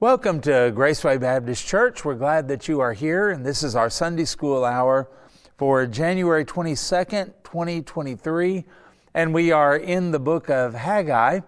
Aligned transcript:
Welcome 0.00 0.40
to 0.40 0.72
Graceway 0.74 1.20
Baptist 1.20 1.66
Church. 1.66 2.06
We're 2.06 2.14
glad 2.14 2.48
that 2.48 2.68
you 2.68 2.80
are 2.80 2.94
here, 2.94 3.28
and 3.28 3.44
this 3.44 3.62
is 3.62 3.76
our 3.76 3.90
Sunday 3.90 4.24
School 4.24 4.64
hour 4.64 5.10
for 5.58 5.86
January 5.86 6.42
22nd, 6.46 7.34
2023. 7.44 8.64
And 9.12 9.34
we 9.34 9.52
are 9.52 9.76
in 9.76 10.10
the 10.10 10.18
book 10.18 10.48
of 10.48 10.72
Haggai, 10.72 11.40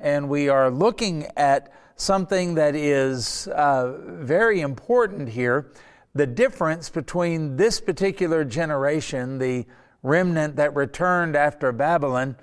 and 0.00 0.28
we 0.28 0.48
are 0.48 0.72
looking 0.72 1.28
at 1.36 1.72
something 1.94 2.56
that 2.56 2.74
is 2.74 3.46
uh, 3.46 3.96
very 4.04 4.60
important 4.60 5.28
here 5.28 5.70
the 6.12 6.26
difference 6.26 6.90
between 6.90 7.56
this 7.58 7.80
particular 7.80 8.44
generation, 8.44 9.38
the 9.38 9.64
remnant 10.02 10.56
that 10.56 10.74
returned 10.74 11.36
after 11.36 11.70
Babylon, 11.70 12.34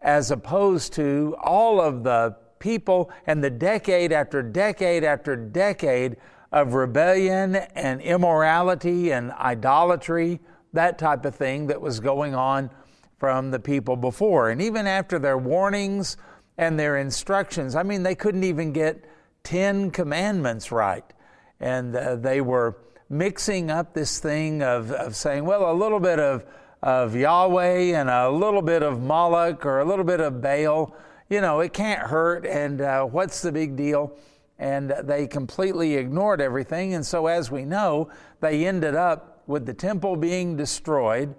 as 0.00 0.32
opposed 0.32 0.94
to 0.94 1.36
all 1.40 1.80
of 1.80 2.02
the 2.02 2.41
people 2.62 3.10
and 3.26 3.42
the 3.42 3.50
decade 3.50 4.12
after 4.12 4.40
decade 4.40 5.02
after 5.02 5.34
decade 5.34 6.16
of 6.52 6.74
rebellion 6.74 7.56
and 7.56 8.00
immorality 8.00 9.10
and 9.10 9.32
idolatry, 9.32 10.40
that 10.72 10.98
type 10.98 11.24
of 11.24 11.34
thing 11.34 11.66
that 11.66 11.80
was 11.80 11.98
going 11.98 12.34
on 12.34 12.70
from 13.18 13.50
the 13.50 13.58
people 13.58 13.96
before. 13.96 14.50
And 14.50 14.62
even 14.62 14.86
after 14.86 15.18
their 15.18 15.36
warnings 15.36 16.16
and 16.56 16.78
their 16.78 16.96
instructions, 16.98 17.74
I 17.74 17.82
mean, 17.82 18.04
they 18.04 18.14
couldn't 18.14 18.44
even 18.44 18.72
get 18.72 19.04
10 19.42 19.90
commandments 19.90 20.70
right. 20.70 21.04
And 21.58 21.96
uh, 21.96 22.16
they 22.16 22.40
were 22.40 22.78
mixing 23.08 23.70
up 23.70 23.92
this 23.92 24.20
thing 24.20 24.62
of, 24.62 24.92
of 24.92 25.16
saying, 25.16 25.44
well, 25.44 25.70
a 25.70 25.74
little 25.74 26.00
bit 26.00 26.20
of, 26.20 26.44
of 26.82 27.16
Yahweh 27.16 27.98
and 27.98 28.08
a 28.08 28.30
little 28.30 28.62
bit 28.62 28.82
of 28.82 29.02
Moloch 29.02 29.66
or 29.66 29.80
a 29.80 29.84
little 29.84 30.04
bit 30.04 30.20
of 30.20 30.40
Baal 30.40 30.94
you 31.32 31.40
know, 31.40 31.60
it 31.60 31.72
can't 31.72 32.02
hurt, 32.02 32.44
and 32.44 32.82
uh, 32.82 33.04
what's 33.04 33.40
the 33.40 33.50
big 33.50 33.74
deal? 33.74 34.14
And 34.58 34.90
they 35.04 35.26
completely 35.26 35.94
ignored 35.94 36.42
everything. 36.42 36.92
And 36.92 37.06
so, 37.06 37.26
as 37.26 37.50
we 37.50 37.64
know, 37.64 38.10
they 38.40 38.66
ended 38.66 38.94
up 38.94 39.42
with 39.46 39.64
the 39.64 39.72
temple 39.72 40.16
being 40.16 40.58
destroyed 40.58 41.34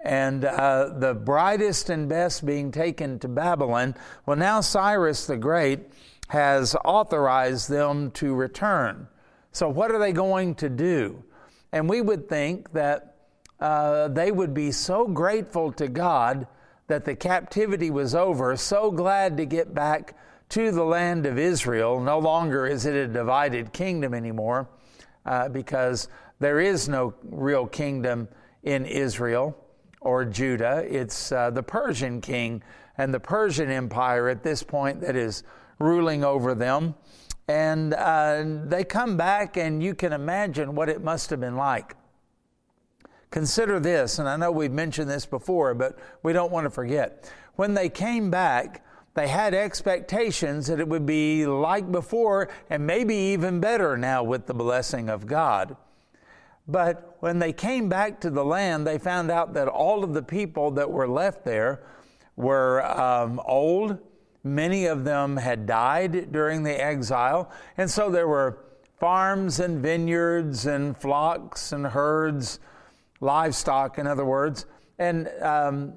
and 0.00 0.46
uh, 0.46 0.94
the 0.98 1.12
brightest 1.12 1.90
and 1.90 2.08
best 2.08 2.46
being 2.46 2.72
taken 2.72 3.18
to 3.18 3.28
Babylon. 3.28 3.94
Well, 4.24 4.38
now 4.38 4.62
Cyrus 4.62 5.26
the 5.26 5.36
Great 5.36 5.80
has 6.28 6.74
authorized 6.82 7.68
them 7.68 8.12
to 8.12 8.34
return. 8.34 9.08
So, 9.52 9.68
what 9.68 9.90
are 9.90 9.98
they 9.98 10.12
going 10.12 10.54
to 10.54 10.70
do? 10.70 11.22
And 11.70 11.86
we 11.86 12.00
would 12.00 12.30
think 12.30 12.72
that 12.72 13.16
uh, 13.60 14.08
they 14.08 14.32
would 14.32 14.54
be 14.54 14.72
so 14.72 15.06
grateful 15.06 15.70
to 15.72 15.86
God 15.86 16.46
that 16.94 17.04
the 17.04 17.16
captivity 17.16 17.90
was 17.90 18.14
over, 18.14 18.56
so 18.56 18.88
glad 18.88 19.36
to 19.36 19.44
get 19.44 19.74
back 19.74 20.16
to 20.48 20.70
the 20.70 20.84
land 20.84 21.26
of 21.26 21.36
Israel. 21.36 21.98
No 21.98 22.20
longer 22.20 22.68
is 22.68 22.86
it 22.86 22.94
a 22.94 23.08
divided 23.08 23.72
kingdom 23.72 24.14
anymore 24.14 24.68
uh, 25.26 25.48
because 25.48 26.06
there 26.38 26.60
is 26.60 26.88
no 26.88 27.12
real 27.24 27.66
kingdom 27.66 28.28
in 28.62 28.86
Israel 28.86 29.58
or 30.02 30.24
Judah. 30.24 30.86
It's 30.88 31.32
uh, 31.32 31.50
the 31.50 31.64
Persian 31.64 32.20
king 32.20 32.62
and 32.96 33.12
the 33.12 33.18
Persian 33.18 33.72
empire 33.72 34.28
at 34.28 34.44
this 34.44 34.62
point 34.62 35.00
that 35.00 35.16
is 35.16 35.42
ruling 35.80 36.22
over 36.22 36.54
them. 36.54 36.94
And 37.48 37.92
uh, 37.92 38.44
they 38.66 38.84
come 38.84 39.16
back, 39.16 39.56
and 39.56 39.82
you 39.82 39.96
can 39.96 40.12
imagine 40.12 40.76
what 40.76 40.88
it 40.88 41.02
must 41.02 41.30
have 41.30 41.40
been 41.40 41.56
like 41.56 41.96
Consider 43.34 43.80
this, 43.80 44.20
and 44.20 44.28
I 44.28 44.36
know 44.36 44.52
we've 44.52 44.70
mentioned 44.70 45.10
this 45.10 45.26
before, 45.26 45.74
but 45.74 45.98
we 46.22 46.32
don't 46.32 46.52
want 46.52 46.66
to 46.66 46.70
forget. 46.70 47.28
When 47.56 47.74
they 47.74 47.88
came 47.88 48.30
back, 48.30 48.84
they 49.14 49.26
had 49.26 49.54
expectations 49.54 50.68
that 50.68 50.78
it 50.78 50.86
would 50.86 51.04
be 51.04 51.44
like 51.44 51.90
before 51.90 52.48
and 52.70 52.86
maybe 52.86 53.16
even 53.16 53.58
better 53.58 53.96
now 53.96 54.22
with 54.22 54.46
the 54.46 54.54
blessing 54.54 55.08
of 55.08 55.26
God. 55.26 55.76
But 56.68 57.16
when 57.18 57.40
they 57.40 57.52
came 57.52 57.88
back 57.88 58.20
to 58.20 58.30
the 58.30 58.44
land, 58.44 58.86
they 58.86 58.98
found 58.98 59.32
out 59.32 59.52
that 59.54 59.66
all 59.66 60.04
of 60.04 60.14
the 60.14 60.22
people 60.22 60.70
that 60.70 60.88
were 60.88 61.08
left 61.08 61.44
there 61.44 61.82
were 62.36 62.86
um, 62.86 63.40
old. 63.44 63.98
Many 64.44 64.86
of 64.86 65.02
them 65.02 65.38
had 65.38 65.66
died 65.66 66.30
during 66.30 66.62
the 66.62 66.80
exile. 66.80 67.50
And 67.76 67.90
so 67.90 68.10
there 68.10 68.28
were 68.28 68.60
farms 69.00 69.58
and 69.58 69.82
vineyards 69.82 70.66
and 70.66 70.96
flocks 70.96 71.72
and 71.72 71.88
herds 71.88 72.60
livestock, 73.20 73.98
in 73.98 74.06
other 74.06 74.24
words, 74.24 74.66
and 74.98 75.28
um, 75.40 75.92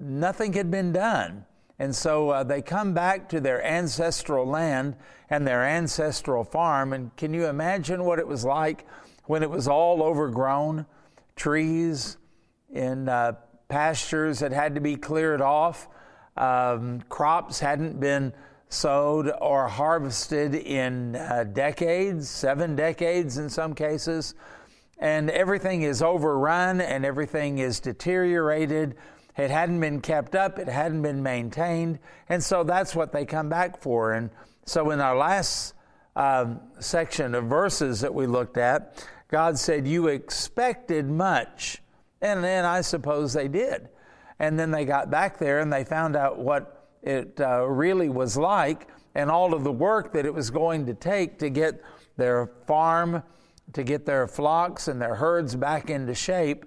nothing 0.00 0.52
had 0.52 0.70
been 0.70 0.92
done. 0.92 1.44
And 1.78 1.94
so 1.94 2.30
uh, 2.30 2.42
they 2.42 2.60
come 2.60 2.92
back 2.92 3.28
to 3.30 3.40
their 3.40 3.64
ancestral 3.64 4.46
land 4.46 4.96
and 5.30 5.46
their 5.46 5.64
ancestral 5.64 6.42
farm. 6.42 6.92
And 6.92 7.14
can 7.16 7.32
you 7.32 7.46
imagine 7.46 8.04
what 8.04 8.18
it 8.18 8.26
was 8.26 8.44
like 8.44 8.84
when 9.26 9.42
it 9.42 9.50
was 9.50 9.68
all 9.68 10.02
overgrown? 10.02 10.86
Trees 11.36 12.16
in 12.70 13.08
uh, 13.08 13.34
pastures 13.68 14.40
that 14.40 14.52
had 14.52 14.74
to 14.74 14.80
be 14.80 14.96
cleared 14.96 15.40
off, 15.40 15.88
um, 16.36 17.00
crops 17.08 17.60
hadn't 17.60 18.00
been 18.00 18.32
sowed 18.68 19.32
or 19.40 19.68
harvested 19.68 20.54
in 20.54 21.16
uh, 21.16 21.44
decades, 21.44 22.28
seven 22.28 22.76
decades 22.76 23.38
in 23.38 23.48
some 23.48 23.74
cases 23.74 24.34
and 24.98 25.30
everything 25.30 25.82
is 25.82 26.02
overrun 26.02 26.80
and 26.80 27.04
everything 27.04 27.58
is 27.58 27.80
deteriorated. 27.80 28.96
It 29.36 29.50
hadn't 29.50 29.80
been 29.80 30.00
kept 30.00 30.34
up, 30.34 30.58
it 30.58 30.68
hadn't 30.68 31.02
been 31.02 31.22
maintained, 31.22 32.00
and 32.28 32.42
so 32.42 32.64
that's 32.64 32.96
what 32.96 33.12
they 33.12 33.24
come 33.24 33.48
back 33.48 33.80
for. 33.80 34.12
And 34.12 34.30
so, 34.64 34.90
in 34.90 35.00
our 35.00 35.16
last 35.16 35.74
um, 36.16 36.60
section 36.80 37.34
of 37.34 37.44
verses 37.44 38.00
that 38.00 38.12
we 38.12 38.26
looked 38.26 38.56
at, 38.58 39.06
God 39.28 39.58
said, 39.58 39.86
You 39.86 40.08
expected 40.08 41.08
much. 41.08 41.80
And 42.20 42.42
then 42.42 42.64
I 42.64 42.80
suppose 42.80 43.32
they 43.32 43.46
did. 43.46 43.88
And 44.40 44.58
then 44.58 44.70
they 44.70 44.84
got 44.84 45.10
back 45.10 45.38
there 45.38 45.60
and 45.60 45.72
they 45.72 45.84
found 45.84 46.16
out 46.16 46.38
what 46.38 46.88
it 47.02 47.40
uh, 47.40 47.64
really 47.64 48.08
was 48.08 48.36
like 48.36 48.88
and 49.14 49.30
all 49.30 49.54
of 49.54 49.64
the 49.64 49.72
work 49.72 50.12
that 50.12 50.26
it 50.26 50.34
was 50.34 50.50
going 50.50 50.86
to 50.86 50.94
take 50.94 51.38
to 51.38 51.50
get 51.50 51.80
their 52.16 52.50
farm 52.66 53.22
to 53.72 53.82
get 53.82 54.06
their 54.06 54.26
flocks 54.26 54.88
and 54.88 55.00
their 55.00 55.14
herds 55.14 55.54
back 55.54 55.90
into 55.90 56.14
shape, 56.14 56.64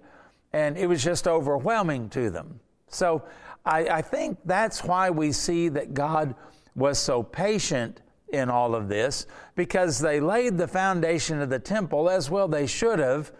and 0.54 0.78
it 0.78 0.88
was 0.88 1.04
just 1.04 1.28
overwhelming 1.28 2.10
to 2.10 2.30
them. 2.30 2.60
So 2.88 3.24
I, 3.66 3.86
I 3.86 4.02
think 4.02 4.38
that's 4.46 4.84
why 4.84 5.10
we 5.10 5.32
see 5.32 5.70
that 5.70 5.94
God 5.94 6.36
was 6.76 7.00
so 7.00 7.24
patient 7.24 8.02
in 8.30 8.50
all 8.50 8.76
of 8.76 8.88
this, 8.88 9.28
because 9.56 10.00
they 10.00 10.20
laid 10.20 10.58
the 10.58 10.68
foundation 10.68 11.42
of 11.42 11.50
the 11.50 11.60
temple 11.60 12.10
as 12.10 12.30
well 12.30 12.48
they 12.48 12.66
should 12.66 13.00
have, 13.00 13.32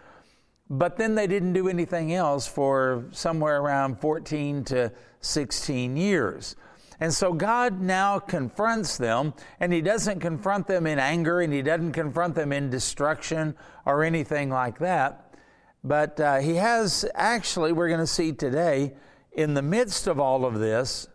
but 0.68 0.96
then 0.96 1.14
they 1.14 1.26
didn't 1.26 1.54
do 1.54 1.68
anything 1.68 2.12
else 2.14 2.46
for 2.46 3.04
somewhere 3.10 3.60
around 3.60 4.00
14 4.00 4.64
to 4.64 4.92
16 5.20 5.96
years. 5.96 6.56
And 7.02 7.12
so 7.12 7.32
God 7.32 7.80
now 7.80 8.20
confronts 8.20 8.96
them, 8.96 9.34
and 9.58 9.72
He 9.72 9.80
doesn't 9.80 10.20
confront 10.20 10.68
them 10.68 10.86
in 10.86 11.00
anger, 11.00 11.40
and 11.40 11.52
He 11.52 11.60
doesn't 11.60 11.94
confront 11.94 12.36
them 12.36 12.52
in 12.52 12.70
destruction 12.70 13.56
or 13.84 14.04
anything 14.04 14.50
like 14.50 14.78
that. 14.78 15.34
But 15.82 16.20
uh, 16.20 16.38
He 16.38 16.54
has 16.54 17.04
actually, 17.16 17.72
we're 17.72 17.88
going 17.88 17.98
to 17.98 18.06
see 18.06 18.30
today, 18.30 18.92
in 19.32 19.54
the 19.54 19.62
midst 19.62 20.06
of 20.06 20.20
all 20.20 20.44
of 20.44 20.60
this, 20.60 21.08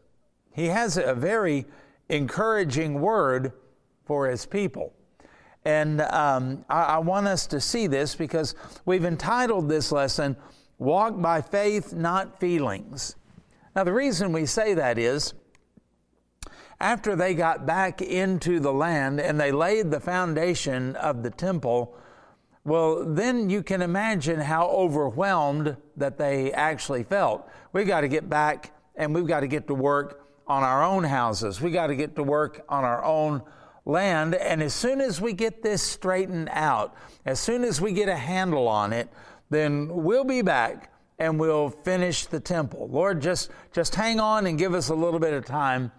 He 0.52 0.66
has 0.66 0.98
a 0.98 1.16
very 1.16 1.66
encouraging 2.09 3.00
word 3.00 3.54
for 4.04 4.28
His 4.28 4.46
people. 4.46 4.92
And 5.64 6.02
um, 6.02 6.66
I, 6.69 6.81
I 6.81 6.98
want 6.98 7.28
us 7.28 7.48
to 7.48 7.62
see 7.62 7.88
this 7.88 8.14
because 8.14 8.56
we've 8.84 9.06
entitled 9.06 9.69
this 9.69 9.94
lesson, 9.94 10.36
Walk 10.80 11.22
by 11.22 11.40
Faith, 11.42 11.94
Not 11.94 12.42
Feelings. 12.42 13.16
Now, 13.74 13.86
the 13.86 13.94
reason 13.94 14.34
we 14.34 14.46
say 14.46 14.74
that 14.74 14.98
is 14.98 15.34
after 16.79 17.15
they 17.15 17.33
got 17.33 17.65
back 17.65 18.01
into 18.01 18.59
the 18.59 18.71
land 18.71 19.19
and 19.19 19.39
they 19.39 19.51
laid 19.51 19.89
the 19.89 19.99
foundation 19.99 20.95
of 20.97 21.23
the 21.23 21.31
temple, 21.31 21.95
well, 22.63 23.06
then 23.06 23.50
you 23.50 23.63
can 23.63 23.81
imagine 23.81 24.39
how 24.39 24.68
overwhelmed 24.68 25.77
that 25.95 26.18
they 26.18 26.51
actually 26.51 27.03
felt. 27.03 27.50
We 27.74 27.85
got 27.85 28.01
to 28.01 28.07
get 28.07 28.29
back 28.29 28.74
and 28.95 29.15
we've 29.15 29.25
got 29.27 29.39
to 29.39 29.47
get 29.47 29.68
to 29.68 29.74
work 29.74 30.27
on 30.47 30.63
our 30.63 30.83
own 30.83 31.03
houses. 31.03 31.62
We 31.62 31.71
got 31.71 31.88
to 31.88 31.95
get 31.95 32.15
to 32.18 32.24
work 32.24 32.63
on 32.69 32.83
our 32.83 33.03
own 33.03 33.41
land. 33.85 34.35
And 34.35 34.62
as 34.62 34.73
soon 34.73 35.01
as 35.01 35.19
we 35.19 35.33
get 35.33 35.63
this 35.63 35.81
straightened 35.81 36.50
out, 36.51 36.95
as 37.25 37.39
soon 37.39 37.63
as 37.63 37.81
we 37.81 37.91
get 37.94 38.09
a 38.09 38.15
handle 38.15 38.68
on 38.68 38.94
it, 38.94 39.09
then 39.50 39.88
we'll 39.89 40.25
be 40.25 40.41
back 40.41 40.91
and 41.19 41.39
we'll 41.39 41.69
finish 41.69 42.25
the 42.27 42.39
temple. 42.39 42.88
Lord, 42.91 43.21
just, 43.21 43.50
just 43.73 43.95
hang 43.95 44.19
on 44.19 44.45
and 44.45 44.59
give 44.59 44.73
us 44.73 44.89
a 44.89 44.95
little 44.95 45.19
bit 45.19 45.33
of 45.33 45.45
time 45.45 45.91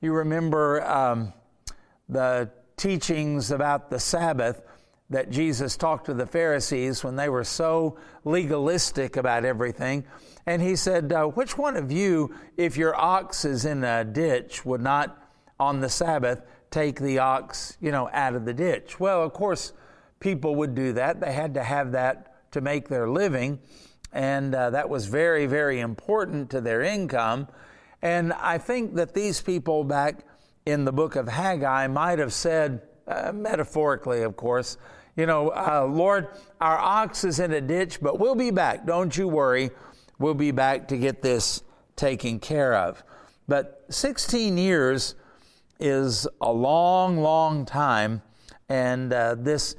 you 0.00 0.12
remember 0.12 0.84
um, 0.84 1.32
the 2.08 2.50
teachings 2.76 3.50
about 3.50 3.90
the 3.90 3.98
Sabbath 3.98 4.62
that 5.08 5.30
Jesus 5.30 5.76
talked 5.76 6.06
to 6.06 6.14
the 6.14 6.26
Pharisees 6.26 7.04
when 7.04 7.16
they 7.16 7.28
were 7.28 7.44
so 7.44 7.96
legalistic 8.24 9.16
about 9.16 9.44
everything. 9.44 10.04
And 10.46 10.60
he 10.60 10.76
said, 10.76 11.12
uh, 11.12 11.26
Which 11.26 11.56
one 11.56 11.76
of 11.76 11.90
you, 11.90 12.34
if 12.56 12.76
your 12.76 12.94
ox 12.94 13.44
is 13.44 13.64
in 13.64 13.84
a 13.84 14.04
ditch, 14.04 14.64
would 14.64 14.80
not 14.80 15.22
on 15.58 15.80
the 15.80 15.88
Sabbath 15.88 16.42
take 16.70 17.00
the 17.00 17.18
ox, 17.18 17.76
you 17.80 17.90
know, 17.90 18.10
out 18.12 18.34
of 18.34 18.44
the 18.44 18.52
ditch. 18.52 19.00
Well, 19.00 19.22
of 19.22 19.32
course, 19.32 19.72
people 20.20 20.54
would 20.56 20.74
do 20.74 20.92
that. 20.94 21.20
They 21.20 21.32
had 21.32 21.54
to 21.54 21.62
have 21.62 21.92
that 21.92 22.52
to 22.52 22.60
make 22.60 22.88
their 22.88 23.08
living, 23.08 23.58
and 24.12 24.54
uh, 24.54 24.70
that 24.70 24.88
was 24.88 25.06
very, 25.06 25.46
very 25.46 25.80
important 25.80 26.50
to 26.50 26.60
their 26.60 26.82
income. 26.82 27.48
And 28.06 28.32
I 28.34 28.58
think 28.58 28.94
that 28.94 29.14
these 29.14 29.40
people 29.40 29.82
back 29.82 30.20
in 30.64 30.84
the 30.84 30.92
book 30.92 31.16
of 31.16 31.26
Haggai 31.26 31.88
might 31.88 32.20
have 32.20 32.32
said, 32.32 32.82
uh, 33.08 33.32
metaphorically, 33.32 34.22
of 34.22 34.36
course, 34.36 34.76
you 35.16 35.26
know, 35.26 35.48
uh, 35.48 35.84
Lord, 35.90 36.28
our 36.60 36.78
ox 36.78 37.24
is 37.24 37.40
in 37.40 37.50
a 37.50 37.60
ditch, 37.60 38.00
but 38.00 38.20
we'll 38.20 38.36
be 38.36 38.52
back. 38.52 38.86
Don't 38.86 39.16
you 39.16 39.26
worry. 39.26 39.70
We'll 40.20 40.34
be 40.34 40.52
back 40.52 40.86
to 40.88 40.96
get 40.96 41.20
this 41.20 41.64
taken 41.96 42.38
care 42.38 42.74
of. 42.74 43.02
But 43.48 43.84
16 43.90 44.56
years 44.56 45.16
is 45.80 46.28
a 46.40 46.52
long, 46.52 47.18
long 47.18 47.66
time, 47.66 48.22
and 48.68 49.12
uh, 49.12 49.34
this 49.34 49.74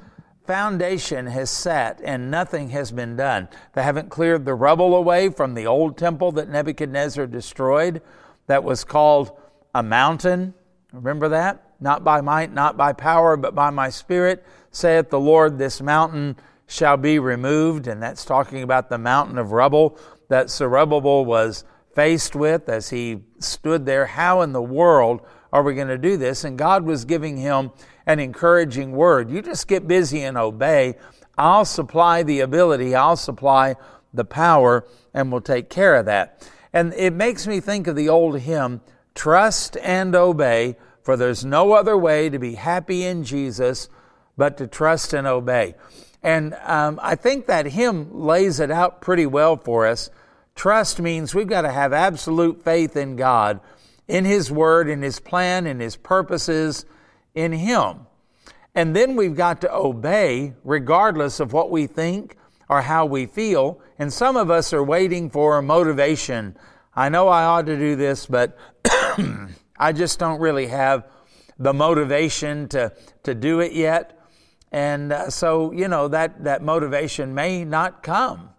foundation 0.47 1.27
has 1.27 1.49
sat 1.49 2.01
and 2.03 2.31
nothing 2.31 2.69
has 2.69 2.91
been 2.91 3.15
done. 3.15 3.49
They 3.73 3.83
haven't 3.83 4.09
cleared 4.09 4.45
the 4.45 4.55
rubble 4.55 4.95
away 4.95 5.29
from 5.29 5.53
the 5.53 5.67
old 5.67 5.97
temple 5.97 6.31
that 6.33 6.49
Nebuchadnezzar 6.49 7.27
destroyed, 7.27 8.01
that 8.47 8.63
was 8.63 8.83
called 8.83 9.37
a 9.75 9.83
mountain. 9.83 10.53
Remember 10.93 11.29
that? 11.29 11.75
Not 11.79 12.03
by 12.03 12.21
might, 12.21 12.53
not 12.53 12.77
by 12.77 12.93
power, 12.93 13.37
but 13.37 13.53
by 13.53 13.69
my 13.69 13.89
spirit, 13.89 14.43
saith 14.71 15.09
the 15.09 15.19
Lord, 15.19 15.57
this 15.57 15.81
mountain 15.81 16.37
shall 16.65 16.97
be 16.97 17.19
removed. 17.19 17.87
And 17.87 18.01
that's 18.01 18.25
talking 18.25 18.63
about 18.63 18.89
the 18.89 18.97
mountain 18.97 19.37
of 19.37 19.51
rubble 19.51 19.99
that 20.29 20.49
Zerubbabel 20.49 21.25
was 21.25 21.65
faced 21.93 22.35
with 22.35 22.69
as 22.69 22.89
he 22.89 23.19
stood 23.39 23.85
there. 23.85 24.05
How 24.05 24.41
in 24.41 24.53
the 24.53 24.61
world 24.61 25.21
are 25.51 25.63
we 25.63 25.75
going 25.75 25.87
to 25.87 25.97
do 25.97 26.17
this? 26.17 26.43
And 26.43 26.57
God 26.57 26.83
was 26.83 27.05
giving 27.05 27.37
him 27.37 27.71
an 28.07 28.19
encouraging 28.19 28.93
word. 28.93 29.29
You 29.29 29.43
just 29.43 29.67
get 29.67 29.87
busy 29.87 30.23
and 30.23 30.35
obey. 30.35 30.95
I'll 31.37 31.65
supply 31.65 32.23
the 32.23 32.39
ability, 32.39 32.95
I'll 32.95 33.15
supply 33.15 33.75
the 34.11 34.25
power, 34.25 34.83
and 35.13 35.31
we'll 35.31 35.41
take 35.41 35.69
care 35.69 35.93
of 35.95 36.07
that. 36.07 36.49
And 36.73 36.91
it 36.95 37.13
makes 37.13 37.45
me 37.45 37.59
think 37.59 37.85
of 37.85 37.95
the 37.95 38.09
old 38.09 38.39
hymn, 38.39 38.81
Trust 39.13 39.77
and 39.77 40.15
Obey, 40.15 40.77
for 41.03 41.15
there's 41.15 41.45
no 41.45 41.73
other 41.73 41.95
way 41.95 42.29
to 42.29 42.39
be 42.39 42.55
happy 42.55 43.03
in 43.03 43.23
Jesus 43.23 43.87
but 44.35 44.57
to 44.57 44.65
trust 44.65 45.13
and 45.13 45.27
obey. 45.27 45.75
And 46.23 46.55
um, 46.63 46.99
I 47.03 47.13
think 47.13 47.45
that 47.45 47.67
hymn 47.67 48.09
lays 48.11 48.59
it 48.59 48.71
out 48.71 49.01
pretty 49.01 49.27
well 49.27 49.55
for 49.57 49.85
us 49.85 50.09
Trust 50.57 50.99
means 50.99 51.35
we've 51.35 51.47
got 51.47 51.61
to 51.61 51.71
have 51.71 51.93
absolute 51.93 52.63
faith 52.63 52.97
in 52.97 53.15
God, 53.15 53.59
in 54.07 54.25
His 54.25 54.51
Word, 54.51 54.89
in 54.89 55.03
His 55.03 55.19
plan, 55.19 55.67
in 55.67 55.79
His 55.79 55.95
purposes, 55.95 56.83
in 57.37 57.53
Him. 57.53 58.07
And 58.73 58.95
then 58.95 59.15
we've 59.15 59.35
got 59.35 59.61
to 59.61 59.73
obey 59.73 60.53
regardless 60.63 61.39
of 61.39 61.53
what 61.53 61.71
we 61.71 61.87
think 61.87 62.35
or 62.67 62.81
how 62.81 63.05
we 63.05 63.25
feel. 63.25 63.79
And 63.97 64.11
some 64.11 64.35
of 64.35 64.49
us 64.49 64.73
are 64.73 64.83
waiting 64.83 65.29
for 65.29 65.61
motivation. 65.61 66.57
I 66.95 67.09
know 67.09 67.27
I 67.27 67.43
ought 67.43 67.67
to 67.67 67.77
do 67.77 67.95
this, 67.95 68.25
but 68.25 68.57
I 69.79 69.93
just 69.93 70.19
don't 70.19 70.39
really 70.39 70.67
have 70.67 71.07
the 71.59 71.73
motivation 71.73 72.67
to, 72.69 72.91
to 73.23 73.35
do 73.35 73.59
it 73.59 73.71
yet. 73.71 74.19
And 74.71 75.13
uh, 75.13 75.29
so, 75.29 75.71
you 75.71 75.87
know, 75.87 76.07
that, 76.07 76.43
that 76.43 76.63
motivation 76.63 77.33
may 77.33 77.63
not 77.63 78.03
come. 78.03 78.49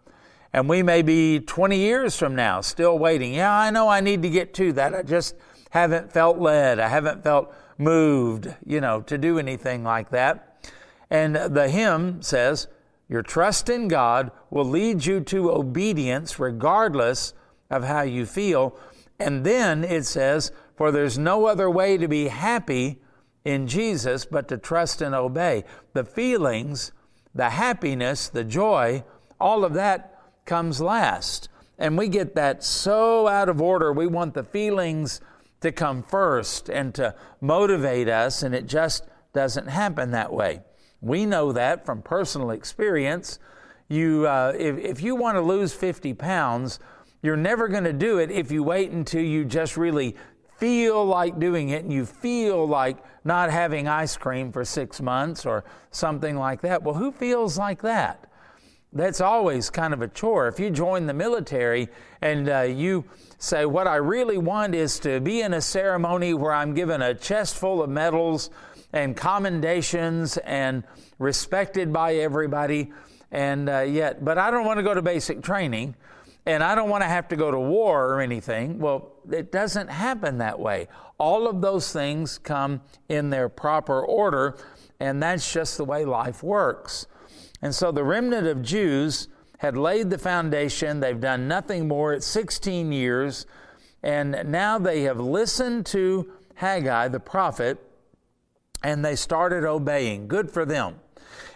And 0.53 0.69
we 0.69 0.83
may 0.83 1.03
be 1.03 1.41
20 1.41 1.77
years 1.77 2.17
from 2.17 2.35
now 2.35 2.61
still 2.61 2.99
waiting. 2.99 3.35
Yeah, 3.35 3.53
I 3.53 3.71
know 3.71 3.89
I 3.89 4.01
need 4.01 4.23
to 4.23 4.31
get 4.31 4.55
to 4.55 4.73
that. 4.75 4.95
I 4.95 5.03
just 5.03 5.35
haven't 5.71 6.13
felt 6.13 6.39
led. 6.39 6.79
I 6.79 6.89
haven't 6.89 7.23
felt 7.23 7.53
moved, 7.79 8.55
you 8.67 8.81
know, 8.81 9.01
to 9.03 9.17
do 9.17 9.39
anything 9.39 9.85
like 9.85 10.11
that. 10.11 10.69
And 11.11 11.37
the 11.37 11.69
hymn 11.69 12.21
says, 12.23 12.69
Your 13.09 13.23
trust 13.23 13.69
in 13.69 13.89
God 13.89 14.31
will 14.51 14.65
lead 14.65 15.07
you 15.07 15.21
to 15.21 15.53
obedience 15.53 16.39
regardless 16.39 17.33
of 17.71 17.85
how 17.85 18.03
you 18.03 18.27
feel. 18.27 18.79
And 19.19 19.45
then 19.45 19.85
it 19.85 20.05
says, 20.05 20.53
For 20.77 20.91
there's 20.91 21.19
no 21.19 21.47
other 21.47 21.71
way 21.71 21.97
to 21.97 22.09
be 22.09 22.29
happy 22.29 22.99
in 23.45 23.67
Jesus 23.67 24.25
but 24.25 24.49
to 24.49 24.59
trust 24.59 25.01
and 25.01 25.15
obey. 25.15 25.65
The 25.95 26.05
feelings, 26.05 26.93
the 27.35 27.51
happiness, 27.51 28.29
the 28.29 28.45
joy, 28.45 29.05
all 29.41 29.65
of 29.65 29.75
that 29.75 30.21
comes 30.45 30.81
last. 30.81 31.49
And 31.79 31.97
we 31.97 32.09
get 32.09 32.35
that 32.35 32.65
so 32.65 33.29
out 33.29 33.49
of 33.49 33.63
order. 33.63 33.93
We 33.93 34.07
want 34.07 34.35
the 34.35 34.43
feelings 34.43 35.21
to 35.61 35.73
come 35.73 36.03
first 36.03 36.69
and 36.69 36.95
to 36.95 37.15
motivate 37.41 38.09
us, 38.09 38.43
and 38.43 38.55
it 38.55 38.67
just 38.67 39.05
doesn't 39.33 39.69
happen 39.69 40.11
that 40.13 40.33
way. 40.33 40.63
We 41.01 41.27
know 41.27 41.53
that 41.53 41.87
from 41.87 42.03
personal 42.03 42.51
experience. 42.51 43.39
You, 43.89 44.27
uh, 44.27 44.53
if, 44.59 44.79
if 44.79 45.03
you 45.03 45.15
want 45.15 45.37
to 45.37 45.41
lose 45.41 45.73
50 45.73 46.15
pounds, 46.15 46.79
you're 47.23 47.37
never 47.37 47.69
going 47.69 47.85
to 47.85 47.93
do 47.93 48.19
it 48.19 48.31
if 48.31 48.51
you 48.51 48.63
wait 48.63 48.91
until 48.91 49.23
you 49.23 49.45
just 49.45 49.77
really 49.77 50.17
feel 50.57 51.05
like 51.05 51.39
doing 51.39 51.69
it 51.71 51.85
and 51.85 51.93
you 51.93 52.05
feel 52.05 52.67
like 52.67 52.99
not 53.25 53.51
having 53.51 53.87
ice 53.87 54.17
cream 54.17 54.51
for 54.51 54.65
six 54.65 55.01
months 55.01 55.47
or 55.47 55.65
something 55.91 56.37
like 56.37 56.61
that. 56.63 56.83
Well, 56.83 56.95
who 56.95 57.13
feels 57.13 57.57
like 57.57 57.83
that? 57.83 58.28
That's 58.93 59.21
always 59.21 59.71
kind 59.71 59.93
of 59.93 60.03
a 60.03 60.09
chore. 60.09 60.49
If 60.49 60.59
you 60.59 60.71
join 60.71 61.07
the 61.07 61.15
military 61.15 61.89
and 62.23 62.49
uh, 62.49 62.63
you 62.63 63.05
say, 63.39 63.67
What 63.67 63.87
I 63.87 63.97
really 63.97 64.39
want 64.39 64.75
is 64.75 64.99
to 65.01 65.21
be 65.21 65.43
in 65.43 65.55
a 65.55 65.61
ceremony 65.61 66.35
where 66.35 66.53
I'm 66.53 66.75
given 66.75 67.03
a 67.03 67.15
chest 67.15 67.57
full 67.57 67.83
of 67.83 67.91
medals 67.91 68.51
and 68.93 69.17
commendations 69.17 70.39
and 70.39 70.85
respected 71.19 71.93
by 71.93 72.15
everybody, 72.17 72.93
and 73.31 73.69
uh, 73.69 73.81
yet, 73.81 74.25
but 74.25 74.39
I 74.39 74.51
don't 74.51 74.65
want 74.65 74.79
to 74.79 74.83
go 74.83 74.95
to 74.95 75.03
basic 75.03 75.43
training 75.43 75.95
and 76.49 76.65
I 76.65 76.75
don't 76.75 76.89
want 76.89 77.03
to 77.03 77.09
have 77.09 77.29
to 77.29 77.37
go 77.37 77.51
to 77.51 77.61
war 77.61 78.07
or 78.07 78.21
anything. 78.23 78.79
Well, 78.79 79.13
it 79.31 79.53
doesn't 79.53 79.89
happen 79.89 80.39
that 80.39 80.59
way. 80.59 80.89
All 81.19 81.47
of 81.47 81.61
those 81.61 81.93
things 81.93 82.39
come 82.39 82.81
in 83.11 83.29
their 83.29 83.51
proper 83.51 84.01
order, 84.01 84.57
and 84.99 85.23
that's 85.23 85.53
just 85.53 85.77
the 85.77 85.85
way 85.85 86.07
life 86.07 86.43
works. 86.43 87.07
And 87.61 87.75
so 87.75 87.91
the 87.91 88.05
remnant 88.05 88.47
of 88.47 88.63
Jews 88.63 89.29
had 89.59 89.77
laid 89.77 90.11
the 90.11 90.19
foundation. 90.19 91.01
They've 91.01 91.21
done 91.21 91.49
nothing 91.49 91.89
more. 91.89 92.13
It's 92.13 92.27
16 92.27 92.93
years. 92.93 93.47
And 94.03 94.45
now 94.47 94.79
they 94.79 95.03
have 95.03 95.19
listened 95.19 95.87
to 95.87 96.33
Haggai, 96.55 97.09
the 97.09 97.21
prophet, 97.21 97.79
and 98.83 99.05
they 99.05 99.17
started 99.17 99.65
obeying. 99.65 100.29
Good 100.29 100.51
for 100.51 100.65
them. 100.65 101.01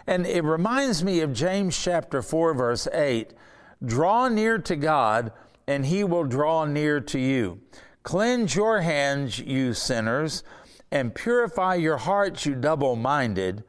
And 0.07 0.27
it 0.27 0.43
reminds 0.43 1.05
me 1.05 1.21
of 1.21 1.33
James 1.33 1.81
chapter 1.81 2.23
4, 2.23 2.55
verse 2.55 2.89
8 2.93 3.33
Draw 3.85 4.29
near 4.29 4.59
to 4.59 4.77
God, 4.77 5.33
and 5.67 5.87
he 5.87 6.05
will 6.05 6.25
draw 6.25 6.65
near 6.65 7.01
to 7.01 7.19
you. 7.19 7.61
Cleanse 8.03 8.57
your 8.57 8.81
hands, 8.81 9.39
you 9.39 9.75
sinners, 9.75 10.43
and 10.91 11.15
purify 11.15 11.77
your 11.77 11.99
hearts, 11.99 12.45
you 12.45 12.55
double 12.55 12.97
minded. 12.97 13.63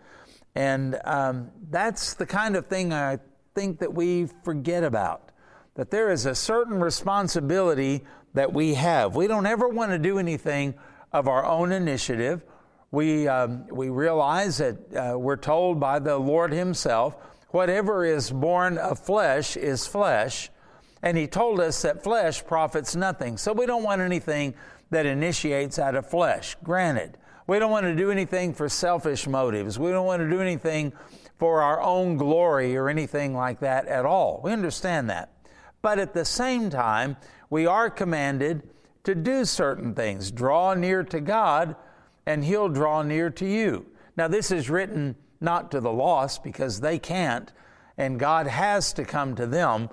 And 0.56 1.00
um, 1.04 1.52
that's 1.70 2.14
the 2.14 2.26
kind 2.26 2.56
of 2.56 2.68
thing 2.68 2.94
I 2.94 3.20
think 3.56 3.80
that 3.80 3.94
we 3.94 4.28
forget 4.44 4.84
about. 4.84 5.32
That 5.76 5.90
there 5.90 6.12
is 6.12 6.26
a 6.26 6.36
certain 6.36 6.80
responsibility 6.80 8.04
that 8.34 8.54
we 8.54 8.76
have. 8.76 9.16
We 9.16 9.28
don't 9.28 9.46
ever 9.46 9.68
want 9.68 9.92
to 9.92 10.00
do 10.00 10.20
anything 10.20 10.76
of 11.12 11.28
our 11.28 11.46
own 11.46 11.72
initiative. 11.72 12.44
We, 12.92 13.28
um, 13.28 13.68
we 13.68 13.90
realize 13.90 14.58
that 14.60 14.96
uh, 14.96 15.18
we're 15.18 15.38
told 15.38 15.80
by 15.80 16.00
the 16.00 16.18
Lord 16.18 16.52
Himself, 16.52 17.16
whatever 17.50 18.06
is 18.06 18.30
born 18.30 18.78
of 18.78 19.00
flesh 19.00 19.58
is 19.58 19.88
flesh. 19.88 20.50
And 21.02 21.18
He 21.18 21.28
told 21.28 21.60
us 21.60 21.82
that 21.82 22.04
flesh 22.04 22.46
profits 22.46 22.96
nothing. 22.96 23.38
So 23.38 23.54
we 23.54 23.66
don't 23.66 23.84
want 23.84 24.02
anything 24.02 24.54
that 24.92 25.08
initiates 25.08 25.80
out 25.80 25.96
of 25.96 26.08
flesh. 26.08 26.56
Granted, 26.64 27.18
we 27.48 27.60
don't 27.60 27.72
want 27.72 27.86
to 27.86 27.96
do 27.96 28.12
anything 28.12 28.54
for 28.54 28.70
selfish 28.70 29.28
motives. 29.28 29.78
We 29.78 29.92
don't 29.92 30.06
want 30.06 30.22
to 30.22 30.30
do 30.30 30.42
anything 30.42 30.94
for 31.38 31.62
our 31.62 31.82
own 31.82 32.18
glory 32.18 32.78
or 32.78 32.90
anything 32.90 33.34
like 33.36 33.60
that 33.60 33.88
at 33.88 34.06
all. 34.06 34.40
We 34.44 34.52
understand 34.52 35.10
that. 35.10 35.32
But 35.82 36.00
at 36.00 36.14
the 36.14 36.26
same 36.26 36.70
time, 36.70 37.18
we 37.50 37.66
are 37.66 37.90
commanded 37.90 38.64
to 39.04 39.14
do 39.14 39.44
certain 39.44 39.94
things. 39.94 40.32
Draw 40.32 40.76
near 40.76 41.04
to 41.04 41.20
God, 41.20 41.76
and 42.26 42.46
He'll 42.46 42.70
draw 42.70 43.02
near 43.02 43.30
to 43.32 43.46
you. 43.46 43.86
Now, 44.16 44.28
this 44.28 44.52
is 44.52 44.70
written 44.70 45.16
not 45.42 45.72
to 45.72 45.82
the 45.82 45.92
lost 45.92 46.44
because 46.44 46.80
they 46.80 46.98
can't, 46.98 47.52
and 47.98 48.20
God 48.20 48.48
has 48.48 48.94
to 48.94 49.04
come 49.04 49.36
to 49.36 49.46
them. 49.46 49.90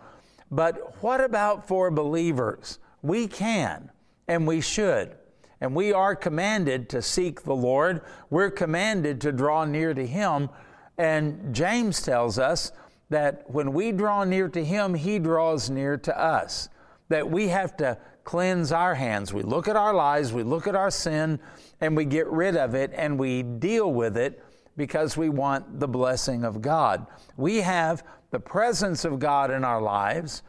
But 0.50 1.02
what 1.02 1.20
about 1.20 1.66
for 1.66 1.90
believers? 1.90 2.78
We 3.02 3.26
can, 3.26 3.90
and 4.28 4.46
we 4.46 4.60
should. 4.60 5.16
And 5.60 5.74
we 5.74 5.92
are 5.92 6.16
commanded 6.16 6.88
to 6.90 7.02
seek 7.02 7.42
the 7.42 7.54
Lord. 7.54 8.00
We're 8.30 8.50
commanded 8.50 9.20
to 9.22 9.32
draw 9.32 9.64
near 9.64 9.92
to 9.92 10.06
Him. 10.06 10.48
And 10.96 11.54
James 11.54 12.02
tells 12.02 12.38
us 12.38 12.72
that 13.10 13.44
when 13.50 13.72
we 13.72 13.92
draw 13.92 14.24
near 14.24 14.48
to 14.48 14.64
Him, 14.64 14.94
He 14.94 15.18
draws 15.18 15.68
near 15.68 15.96
to 15.98 16.18
us. 16.18 16.68
That 17.08 17.30
we 17.30 17.48
have 17.48 17.76
to 17.78 17.98
cleanse 18.24 18.72
our 18.72 18.94
hands. 18.94 19.34
We 19.34 19.42
look 19.42 19.68
at 19.68 19.76
our 19.76 19.92
lives, 19.92 20.32
we 20.32 20.42
look 20.42 20.66
at 20.66 20.76
our 20.76 20.90
sin, 20.90 21.40
and 21.80 21.96
we 21.96 22.04
get 22.04 22.26
rid 22.28 22.56
of 22.56 22.74
it 22.74 22.92
and 22.94 23.18
we 23.18 23.42
deal 23.42 23.92
with 23.92 24.16
it 24.16 24.44
because 24.76 25.16
we 25.16 25.28
want 25.28 25.80
the 25.80 25.88
blessing 25.88 26.44
of 26.44 26.62
God. 26.62 27.06
We 27.36 27.56
have 27.56 28.04
the 28.30 28.40
presence 28.40 29.04
of 29.04 29.18
God 29.18 29.50
in 29.50 29.64
our 29.64 29.82
lives. 29.82 30.42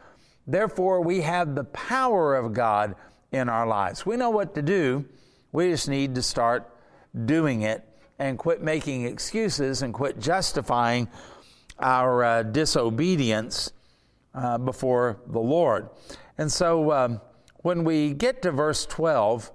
Therefore, 0.46 1.00
we 1.00 1.20
have 1.22 1.54
the 1.54 1.64
power 1.64 2.34
of 2.34 2.52
God 2.52 2.94
in 3.32 3.48
our 3.48 3.66
lives. 3.66 4.06
We 4.06 4.16
know 4.16 4.30
what 4.30 4.54
to 4.54 4.62
do. 4.62 5.06
We 5.50 5.70
just 5.70 5.88
need 5.88 6.14
to 6.14 6.22
start 6.22 6.68
doing 7.24 7.62
it 7.62 7.84
and 8.18 8.38
quit 8.38 8.62
making 8.62 9.04
excuses 9.04 9.82
and 9.82 9.92
quit 9.92 10.20
justifying 10.20 11.08
our 11.78 12.22
uh, 12.22 12.42
disobedience 12.42 13.72
uh, 14.34 14.58
before 14.58 15.18
the 15.26 15.40
Lord. 15.40 15.88
And 16.38 16.50
so 16.50 16.92
um, 16.92 17.20
when 17.58 17.84
we 17.84 18.14
get 18.14 18.42
to 18.42 18.52
verse 18.52 18.86
12, 18.86 19.50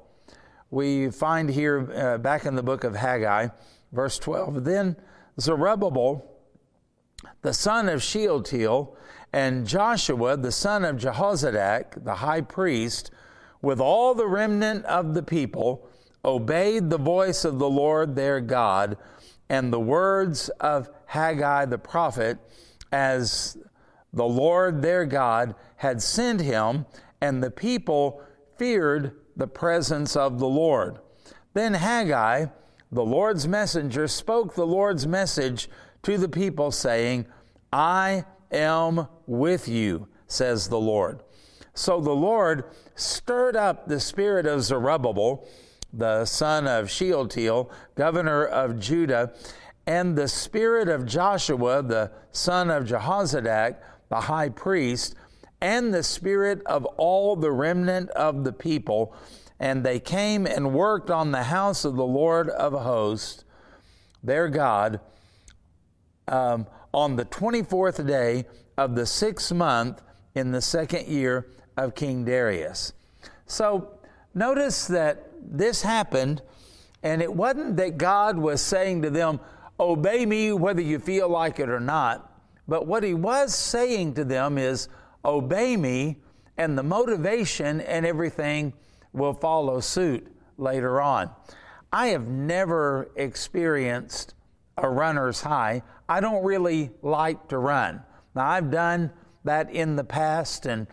we 0.69 1.09
find 1.09 1.49
here 1.49 1.89
uh, 1.95 2.17
back 2.17 2.45
in 2.45 2.55
the 2.55 2.63
book 2.63 2.83
of 2.83 2.95
Haggai, 2.95 3.49
verse 3.91 4.19
12, 4.19 4.65
then 4.65 4.97
Zerubbabel, 5.39 6.29
the 7.41 7.53
son 7.53 7.87
of 7.89 8.03
Shealtiel, 8.03 8.95
and 9.31 9.67
Joshua, 9.67 10.37
the 10.37 10.51
son 10.51 10.83
of 10.83 10.97
Jehozadak, 10.97 12.03
the 12.03 12.15
high 12.15 12.41
priest, 12.41 13.11
with 13.61 13.79
all 13.79 14.13
the 14.13 14.27
remnant 14.27 14.85
of 14.85 15.13
the 15.13 15.23
people, 15.23 15.87
obeyed 16.23 16.89
the 16.89 16.97
voice 16.97 17.45
of 17.45 17.59
the 17.59 17.69
Lord 17.69 18.15
their 18.15 18.41
God 18.41 18.97
and 19.49 19.71
the 19.71 19.79
words 19.79 20.49
of 20.59 20.89
Haggai 21.05 21.65
the 21.65 21.77
prophet, 21.77 22.37
as 22.91 23.57
the 24.13 24.25
Lord 24.25 24.81
their 24.81 25.05
God 25.05 25.55
had 25.77 26.01
sent 26.01 26.41
him, 26.41 26.85
and 27.21 27.41
the 27.41 27.51
people 27.51 28.21
feared 28.57 29.15
the 29.35 29.47
presence 29.47 30.15
of 30.15 30.39
the 30.39 30.47
Lord. 30.47 30.99
Then 31.53 31.75
Haggai, 31.75 32.47
the 32.91 33.05
Lord's 33.05 33.47
messenger, 33.47 34.07
spoke 34.07 34.55
the 34.55 34.67
Lord's 34.67 35.07
message 35.07 35.69
to 36.03 36.17
the 36.17 36.29
people, 36.29 36.71
saying, 36.71 37.25
I 37.71 38.25
am 38.51 39.07
with 39.25 39.67
you, 39.67 40.07
says 40.27 40.69
the 40.69 40.79
Lord. 40.79 41.21
So 41.77 42.01
the 42.01 42.11
Lord 42.11 42.63
stirred 42.95 43.55
up 43.55 43.87
the 43.87 43.99
spirit 43.99 44.47
of 44.47 44.63
Zerubbabel, 44.63 45.47
the 45.93 46.25
son 46.25 46.67
of 46.67 46.89
Shealtiel, 46.89 47.69
governor 47.93 48.43
of 48.43 48.79
Judah, 48.79 49.31
and 49.85 50.17
the 50.17 50.27
spirit 50.27 50.89
of 50.89 51.05
Joshua, 51.05 51.83
the 51.83 52.11
son 52.31 52.71
of 52.71 52.85
Jehozadak, 52.85 53.75
the 54.09 54.21
high 54.21 54.49
priest, 54.49 55.13
and 55.61 55.93
the 55.93 56.01
spirit 56.01 56.63
of 56.65 56.83
all 56.97 57.35
the 57.35 57.51
remnant 57.51 58.09
of 58.09 58.43
the 58.43 58.53
people. 58.53 59.15
And 59.59 59.83
they 59.83 59.99
came 59.99 60.47
and 60.47 60.73
worked 60.73 61.11
on 61.11 61.31
the 61.31 61.43
house 61.43 61.85
of 61.85 61.95
the 61.95 62.07
Lord 62.07 62.49
of 62.49 62.73
hosts, 62.73 63.45
their 64.23 64.49
God, 64.49 64.99
um, 66.27 66.65
on 66.91 67.17
the 67.17 67.25
24th 67.25 68.07
day 68.07 68.45
of 68.79 68.95
the 68.95 69.05
sixth 69.05 69.53
month 69.53 70.01
in 70.33 70.51
the 70.51 70.61
second 70.61 71.07
year 71.07 71.45
of 71.77 71.95
King 71.95 72.25
Darius. 72.25 72.93
So 73.45 73.99
notice 74.33 74.87
that 74.87 75.29
this 75.41 75.81
happened, 75.81 76.41
and 77.03 77.21
it 77.21 77.33
wasn't 77.33 77.77
that 77.77 77.97
God 77.97 78.37
was 78.37 78.61
saying 78.61 79.03
to 79.03 79.09
them, 79.09 79.39
Obey 79.79 80.25
me 80.25 80.51
whether 80.51 80.81
you 80.81 80.97
feel 80.97 81.29
like 81.29 81.59
it 81.59 81.69
or 81.69 81.79
not. 81.79 82.33
But 82.67 82.87
what 82.87 83.03
he 83.03 83.13
was 83.13 83.53
saying 83.53 84.15
to 84.15 84.25
them 84.25 84.57
is, 84.57 84.89
Obey 85.23 85.77
me, 85.77 86.17
and 86.57 86.77
the 86.77 86.83
motivation 86.83 87.81
and 87.81 88.05
everything 88.05 88.73
will 89.13 89.33
follow 89.33 89.79
suit 89.79 90.27
later 90.57 90.99
on. 90.99 91.29
I 91.93 92.07
have 92.07 92.27
never 92.27 93.09
experienced 93.15 94.33
a 94.77 94.89
runner's 94.89 95.41
high. 95.41 95.83
I 96.09 96.19
don't 96.19 96.43
really 96.43 96.91
like 97.01 97.47
to 97.49 97.57
run. 97.57 98.01
Now, 98.35 98.47
I've 98.47 98.71
done 98.71 99.11
that 99.43 99.71
in 99.71 99.95
the 99.95 100.03
past, 100.03 100.65
and 100.65 100.87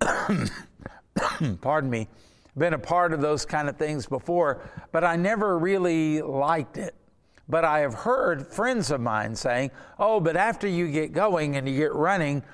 pardon 1.60 1.90
me, 1.90 2.08
been 2.56 2.74
a 2.74 2.78
part 2.78 3.12
of 3.12 3.20
those 3.20 3.44
kind 3.44 3.68
of 3.68 3.76
things 3.76 4.06
before, 4.06 4.68
but 4.92 5.04
I 5.04 5.16
never 5.16 5.58
really 5.58 6.22
liked 6.22 6.78
it. 6.78 6.94
But 7.48 7.64
I 7.64 7.80
have 7.80 7.94
heard 7.94 8.46
friends 8.46 8.90
of 8.92 9.00
mine 9.00 9.34
saying, 9.34 9.72
oh, 9.98 10.20
but 10.20 10.36
after 10.36 10.68
you 10.68 10.88
get 10.90 11.12
going 11.12 11.56
and 11.56 11.68
you 11.68 11.76
get 11.76 11.92
running, 11.92 12.44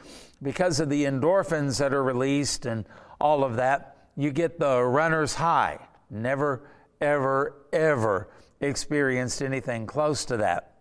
because 0.42 0.80
of 0.80 0.88
the 0.88 1.04
endorphins 1.04 1.78
that 1.78 1.92
are 1.92 2.02
released 2.02 2.66
and 2.66 2.86
all 3.20 3.44
of 3.44 3.56
that, 3.56 3.96
you 4.16 4.30
get 4.30 4.58
the 4.58 4.82
runner's 4.82 5.34
high. 5.34 5.78
Never, 6.08 6.62
ever, 7.00 7.54
ever 7.72 8.28
experienced 8.60 9.42
anything 9.42 9.86
close 9.86 10.24
to 10.26 10.38
that. 10.38 10.72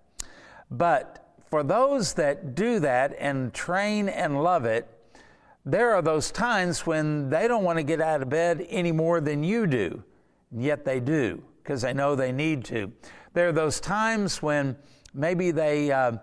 But 0.72 1.34
for 1.50 1.64
those 1.64 2.14
that 2.14 2.56
do 2.56 2.80
that 2.80 3.16
and 3.20 3.54
train 3.54 4.10
and 4.10 4.42
love 4.42 4.66
it, 4.66 4.90
there 5.66 5.96
are 5.96 6.02
those 6.02 6.32
times 6.32 6.86
when 6.86 7.30
they 7.30 7.48
don't 7.48 7.64
want 7.64 7.80
to 7.80 7.84
get 7.84 8.00
out 8.00 8.22
of 8.22 8.30
bed 8.30 8.66
any 8.70 8.92
more 8.92 9.20
than 9.20 9.44
you 9.44 9.66
do, 9.66 10.04
and 10.52 10.64
yet 10.64 10.86
they 10.86 11.00
do 11.00 11.44
because 11.64 11.82
they 11.82 11.94
know 11.94 12.16
they 12.16 12.32
need 12.32 12.64
to. 12.66 12.92
There 13.34 13.50
are 13.50 13.52
those 13.52 13.80
times 13.80 14.44
when 14.44 14.78
maybe 15.14 15.50
they 15.50 15.92
uh, 15.92 16.18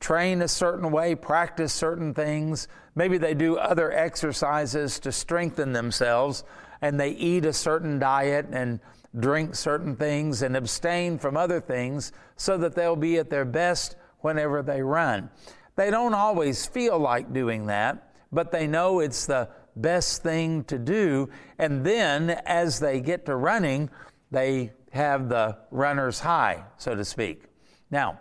train 0.00 0.42
a 0.42 0.48
certain 0.48 0.90
way, 0.90 1.14
practice 1.14 1.72
certain 1.72 2.12
things, 2.12 2.66
maybe 2.96 3.18
they 3.18 3.34
do 3.34 3.56
other 3.56 3.92
exercises 3.92 4.98
to 5.00 5.12
strengthen 5.12 5.72
themselves, 5.72 6.42
and 6.82 6.98
they 6.98 7.10
eat 7.10 7.44
a 7.44 7.52
certain 7.52 8.00
diet 8.00 8.46
and 8.50 8.80
drink 9.20 9.54
certain 9.54 9.94
things 9.94 10.42
and 10.42 10.56
abstain 10.56 11.18
from 11.18 11.36
other 11.36 11.60
things 11.60 12.12
so 12.36 12.58
that 12.58 12.74
they'll 12.74 12.96
be 12.96 13.18
at 13.18 13.30
their 13.30 13.44
best 13.44 13.94
whenever 14.20 14.60
they 14.60 14.82
run. 14.82 15.30
They 15.76 15.90
don't 15.90 16.14
always 16.14 16.66
feel 16.66 16.98
like 16.98 17.32
doing 17.32 17.66
that 17.66 18.07
but 18.32 18.52
they 18.52 18.66
know 18.66 19.00
it's 19.00 19.26
the 19.26 19.48
best 19.76 20.22
thing 20.22 20.64
to 20.64 20.78
do. 20.78 21.28
And 21.58 21.84
then 21.84 22.30
as 22.46 22.80
they 22.80 23.00
get 23.00 23.26
to 23.26 23.36
running, 23.36 23.90
they 24.30 24.72
have 24.92 25.28
the 25.28 25.56
runner's 25.70 26.20
high, 26.20 26.64
so 26.76 26.94
to 26.94 27.04
speak. 27.04 27.44
Now, 27.90 28.20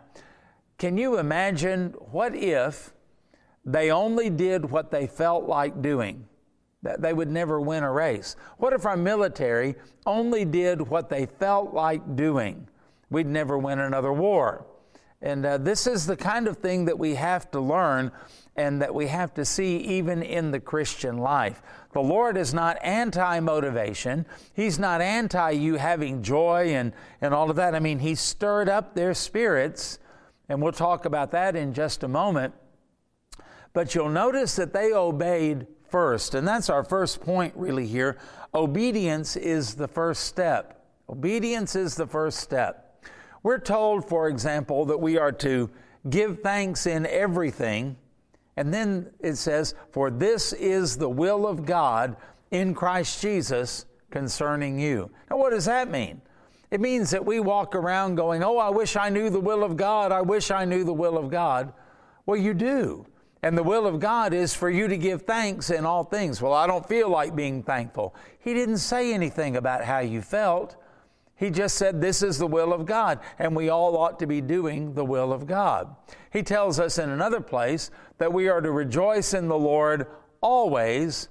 can 0.78 0.98
you 0.98 1.18
imagine 1.18 1.94
what 2.12 2.36
if 2.36 2.94
they 3.66 3.92
only 3.92 4.30
did 4.30 4.70
what 4.70 4.92
they 4.92 5.08
felt 5.08 5.46
like 5.46 5.82
doing? 5.82 6.26
That 6.84 7.02
they 7.02 7.14
would 7.14 7.30
never 7.30 7.60
win 7.60 7.84
a 7.84 7.92
race. 7.92 8.36
What 8.58 8.74
if 8.74 8.86
our 8.86 8.96
military 8.96 9.76
only 10.06 10.46
did 10.46 10.82
what 10.82 11.10
they 11.10 11.26
felt 11.26 11.74
like 11.74 12.16
doing? 12.16 12.70
We'd 13.10 13.28
never 13.28 13.58
win 13.58 13.80
another 13.80 14.14
war. 14.14 14.66
And 15.22 15.46
uh, 15.46 15.58
this 15.58 15.88
is 15.88 16.06
the 16.06 16.16
kind 16.16 16.48
of 16.48 16.58
thing 16.58 16.86
that 16.86 17.00
we 17.00 17.16
have 17.16 17.50
to 17.52 17.60
learn 17.60 18.12
and 18.58 18.82
that 18.82 18.94
we 18.94 19.08
have 19.08 19.34
to 19.36 19.46
see 19.46 19.78
even 19.78 20.24
in 20.24 20.50
the 20.50 20.60
Christian 20.60 21.18
life. 21.18 21.62
The 21.94 22.02
Lord 22.02 22.38
is 22.38 22.54
not 22.54 22.78
anti 22.82 23.40
motivation. 23.40 24.26
He's 24.54 24.80
not 24.80 25.00
anti 25.00 25.52
you 25.52 25.76
having 25.76 26.24
joy 26.24 26.74
and, 26.74 26.92
and 27.22 27.34
all 27.34 27.50
of 27.50 27.56
that. 27.58 27.76
I 27.76 27.80
mean, 27.80 28.00
He 28.00 28.16
stirred 28.16 28.68
up 28.68 28.96
their 28.96 29.14
spirits, 29.14 30.00
and 30.50 30.62
we'll 30.62 30.72
talk 30.72 31.06
about 31.06 31.32
that 31.32 31.56
in 31.56 31.74
just 31.74 32.04
a 32.04 32.08
moment. 32.08 32.56
But 33.74 33.94
you'll 33.94 34.10
notice 34.10 34.56
that 34.56 34.74
they 34.74 34.92
obeyed 34.92 35.68
first, 35.90 36.34
and 36.34 36.48
that's 36.48 36.70
our 36.70 36.84
first 36.84 37.22
point 37.22 37.54
really 37.56 37.86
here. 37.86 38.18
Obedience 38.54 39.36
is 39.36 39.76
the 39.76 39.88
first 39.88 40.24
step. 40.24 40.84
Obedience 41.08 41.76
is 41.76 41.96
the 41.96 42.08
first 42.08 42.40
step. 42.40 43.06
We're 43.44 43.60
told, 43.60 44.10
for 44.10 44.28
example, 44.28 44.86
that 44.86 45.00
we 45.00 45.18
are 45.18 45.32
to 45.34 45.70
give 46.10 46.42
thanks 46.42 46.88
in 46.88 47.06
everything 47.06 47.98
and 48.58 48.74
then 48.74 49.12
it 49.20 49.36
says, 49.36 49.76
For 49.92 50.10
this 50.10 50.52
is 50.52 50.98
the 50.98 51.10
will 51.10 51.48
of 51.48 51.66
God 51.66 52.18
in 52.52 52.74
Christ 52.74 53.22
Jesus 53.22 53.86
concerning 54.10 54.80
you. 54.80 55.10
Now, 55.30 55.38
what 55.38 55.52
does 55.52 55.66
that 55.66 55.90
mean? 55.90 56.22
It 56.72 56.82
means 56.82 57.12
that 57.12 57.26
we 57.26 57.40
walk 57.40 57.76
around 57.76 58.16
going, 58.16 58.44
Oh, 58.44 58.58
I 58.58 58.70
wish 58.70 58.96
I 58.96 59.10
knew 59.10 59.30
the 59.30 59.40
will 59.40 59.64
of 59.64 59.78
God. 59.78 60.12
I 60.12 60.22
wish 60.22 60.52
I 60.52 60.66
knew 60.66 60.84
the 60.84 60.94
will 60.94 61.18
of 61.18 61.30
God. 61.30 61.72
Well, 62.26 62.38
you 62.38 62.54
do. 62.54 63.06
And 63.44 63.56
the 63.56 63.64
will 63.64 63.86
of 63.86 64.00
God 64.00 64.34
is 64.34 64.56
for 64.56 64.70
you 64.70 64.88
to 64.88 64.98
give 64.98 65.22
thanks 65.22 65.70
in 65.70 65.86
all 65.86 66.04
things. 66.04 66.42
Well, 66.42 66.54
I 66.54 66.66
don't 66.66 66.86
feel 66.86 67.10
like 67.10 67.36
being 67.36 67.62
thankful. 67.62 68.16
He 68.40 68.54
didn't 68.54 68.80
say 68.80 69.14
anything 69.14 69.56
about 69.56 69.84
how 69.84 70.00
you 70.00 70.22
felt. 70.22 70.76
He 71.38 71.52
just 71.52 71.78
said, 71.78 72.02
This 72.02 72.24
is 72.24 72.40
the 72.40 72.48
will 72.48 72.74
of 72.74 72.86
God, 72.86 73.20
and 73.38 73.56
we 73.56 73.70
all 73.70 73.96
ought 73.96 74.20
to 74.20 74.28
be 74.28 74.42
doing 74.42 74.96
the 74.96 75.06
will 75.06 75.32
of 75.32 75.46
God. 75.46 75.96
He 76.34 76.42
tells 76.42 76.80
us 76.80 76.98
in 76.98 77.10
another 77.10 77.40
place 77.40 77.92
that 78.18 78.34
we 78.34 78.50
are 78.50 78.60
to 78.60 78.72
rejoice 78.72 79.34
in 79.36 79.48
the 79.48 79.58
Lord 79.58 80.08
always, 80.42 81.30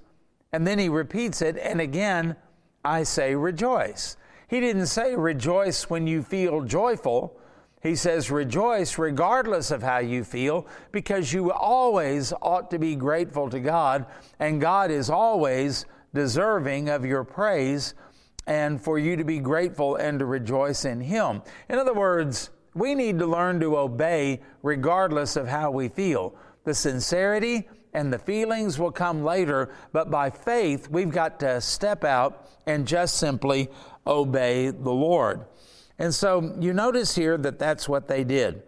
and 0.53 0.65
then 0.65 0.79
he 0.79 0.87
repeats 0.87 1.41
it, 1.41 1.57
and 1.57 1.81
again, 1.81 2.37
I 2.85 3.03
say 3.03 3.35
rejoice. 3.35 4.15
He 4.47 4.61
didn't 4.61 4.87
say 4.87 5.13
rejoice 5.13 5.89
when 5.89 6.07
you 6.07 6.23
feel 6.23 6.61
joyful. 6.61 7.37
He 7.81 7.95
says 7.95 8.31
rejoice 8.31 8.97
regardless 8.97 9.71
of 9.71 9.83
how 9.83 9.99
you 9.99 10.23
feel, 10.23 10.67
because 10.93 11.33
you 11.33 11.51
always 11.51 12.31
ought 12.41 12.71
to 12.71 12.79
be 12.79 12.95
grateful 12.95 13.49
to 13.49 13.59
God, 13.59 14.05
and 14.39 14.61
God 14.61 14.89
is 14.89 15.09
always 15.09 15.85
deserving 16.13 16.87
of 16.87 17.05
your 17.05 17.25
praise 17.25 17.93
and 18.47 18.81
for 18.81 18.97
you 18.97 19.15
to 19.15 19.23
be 19.23 19.39
grateful 19.39 19.97
and 19.97 20.17
to 20.19 20.25
rejoice 20.25 20.85
in 20.85 21.01
Him. 21.01 21.43
In 21.69 21.77
other 21.77 21.93
words, 21.93 22.49
we 22.73 22.95
need 22.95 23.19
to 23.19 23.27
learn 23.27 23.59
to 23.59 23.77
obey 23.77 24.41
regardless 24.63 25.35
of 25.35 25.47
how 25.47 25.69
we 25.69 25.89
feel. 25.89 26.35
The 26.63 26.73
sincerity 26.73 27.67
and 27.93 28.11
the 28.11 28.19
feelings 28.19 28.79
will 28.79 28.91
come 28.91 29.23
later, 29.23 29.73
but 29.91 30.09
by 30.09 30.29
faith, 30.29 30.89
we've 30.89 31.11
got 31.11 31.39
to 31.41 31.59
step 31.61 32.03
out 32.03 32.47
and 32.65 32.87
just 32.87 33.17
simply 33.17 33.69
obey 34.05 34.69
the 34.69 34.91
Lord. 34.91 35.45
And 35.99 36.13
so 36.13 36.55
you 36.59 36.73
notice 36.73 37.15
here 37.15 37.37
that 37.37 37.59
that's 37.59 37.89
what 37.89 38.07
they 38.07 38.23
did. 38.23 38.63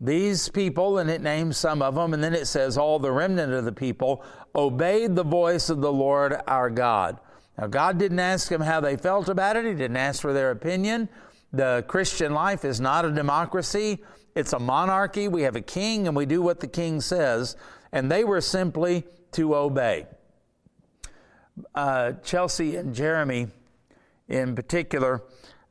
These 0.00 0.48
people, 0.48 0.98
and 0.98 1.10
it 1.10 1.20
names 1.20 1.58
some 1.58 1.82
of 1.82 1.94
them, 1.94 2.14
and 2.14 2.22
then 2.22 2.32
it 2.32 2.46
says, 2.46 2.78
all 2.78 2.98
the 2.98 3.12
remnant 3.12 3.52
of 3.52 3.64
the 3.64 3.72
people 3.72 4.24
obeyed 4.54 5.14
the 5.14 5.24
voice 5.24 5.68
of 5.68 5.80
the 5.80 5.92
Lord 5.92 6.36
our 6.46 6.70
God. 6.70 7.18
Now, 7.60 7.66
God 7.66 7.98
didn't 7.98 8.20
ask 8.20 8.48
them 8.48 8.62
how 8.62 8.80
they 8.80 8.96
felt 8.96 9.28
about 9.28 9.56
it, 9.56 9.66
He 9.66 9.74
didn't 9.74 9.98
ask 9.98 10.22
for 10.22 10.32
their 10.32 10.50
opinion. 10.50 11.10
The 11.52 11.84
Christian 11.88 12.32
life 12.32 12.64
is 12.64 12.80
not 12.80 13.04
a 13.04 13.10
democracy, 13.10 13.98
it's 14.34 14.54
a 14.54 14.58
monarchy. 14.58 15.28
We 15.28 15.42
have 15.42 15.56
a 15.56 15.60
king, 15.60 16.06
and 16.06 16.16
we 16.16 16.24
do 16.24 16.40
what 16.40 16.60
the 16.60 16.68
king 16.68 17.02
says, 17.02 17.56
and 17.92 18.10
they 18.10 18.24
were 18.24 18.40
simply 18.40 19.04
to 19.32 19.54
obey. 19.54 20.06
Uh, 21.74 22.12
Chelsea 22.24 22.76
and 22.76 22.94
Jeremy, 22.94 23.48
in 24.28 24.54
particular, 24.54 25.22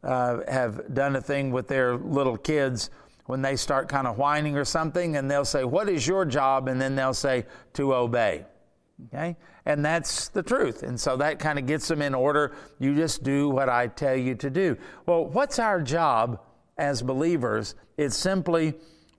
uh, 0.03 0.41
have 0.47 0.93
done 0.93 1.15
a 1.15 1.21
thing 1.21 1.51
with 1.51 1.67
their 1.67 1.95
little 1.95 2.37
kids 2.37 2.91
when 3.25 3.41
they 3.41 3.55
start 3.55 3.89
kind 3.89 4.05
of 4.05 4.17
whining 4.17 4.55
or 4.57 4.65
something, 4.65 5.15
and 5.15 5.31
they'll 5.31 5.43
say, 5.43 5.63
What 5.63 5.89
is 5.89 6.05
your 6.05 6.25
job? 6.25 6.67
And 6.67 6.79
then 6.79 6.95
they'll 6.95 7.15
say, 7.15 7.45
To 7.73 7.95
obey. 7.95 8.45
Okay? 9.07 9.37
And 9.65 9.83
that's 9.83 10.27
the 10.29 10.43
truth. 10.43 10.83
And 10.83 10.99
so 10.99 11.17
that 11.17 11.39
kind 11.39 11.57
of 11.57 11.65
gets 11.65 11.87
them 11.87 12.01
in 12.01 12.13
order. 12.13 12.55
You 12.79 12.95
just 12.95 13.23
do 13.23 13.49
what 13.49 13.69
I 13.69 13.87
tell 13.87 14.15
you 14.15 14.35
to 14.35 14.49
do. 14.49 14.77
Well, 15.05 15.25
what's 15.25 15.59
our 15.59 15.81
job 15.81 16.41
as 16.77 17.01
believers? 17.01 17.75
It's 17.97 18.17
simply 18.17 18.75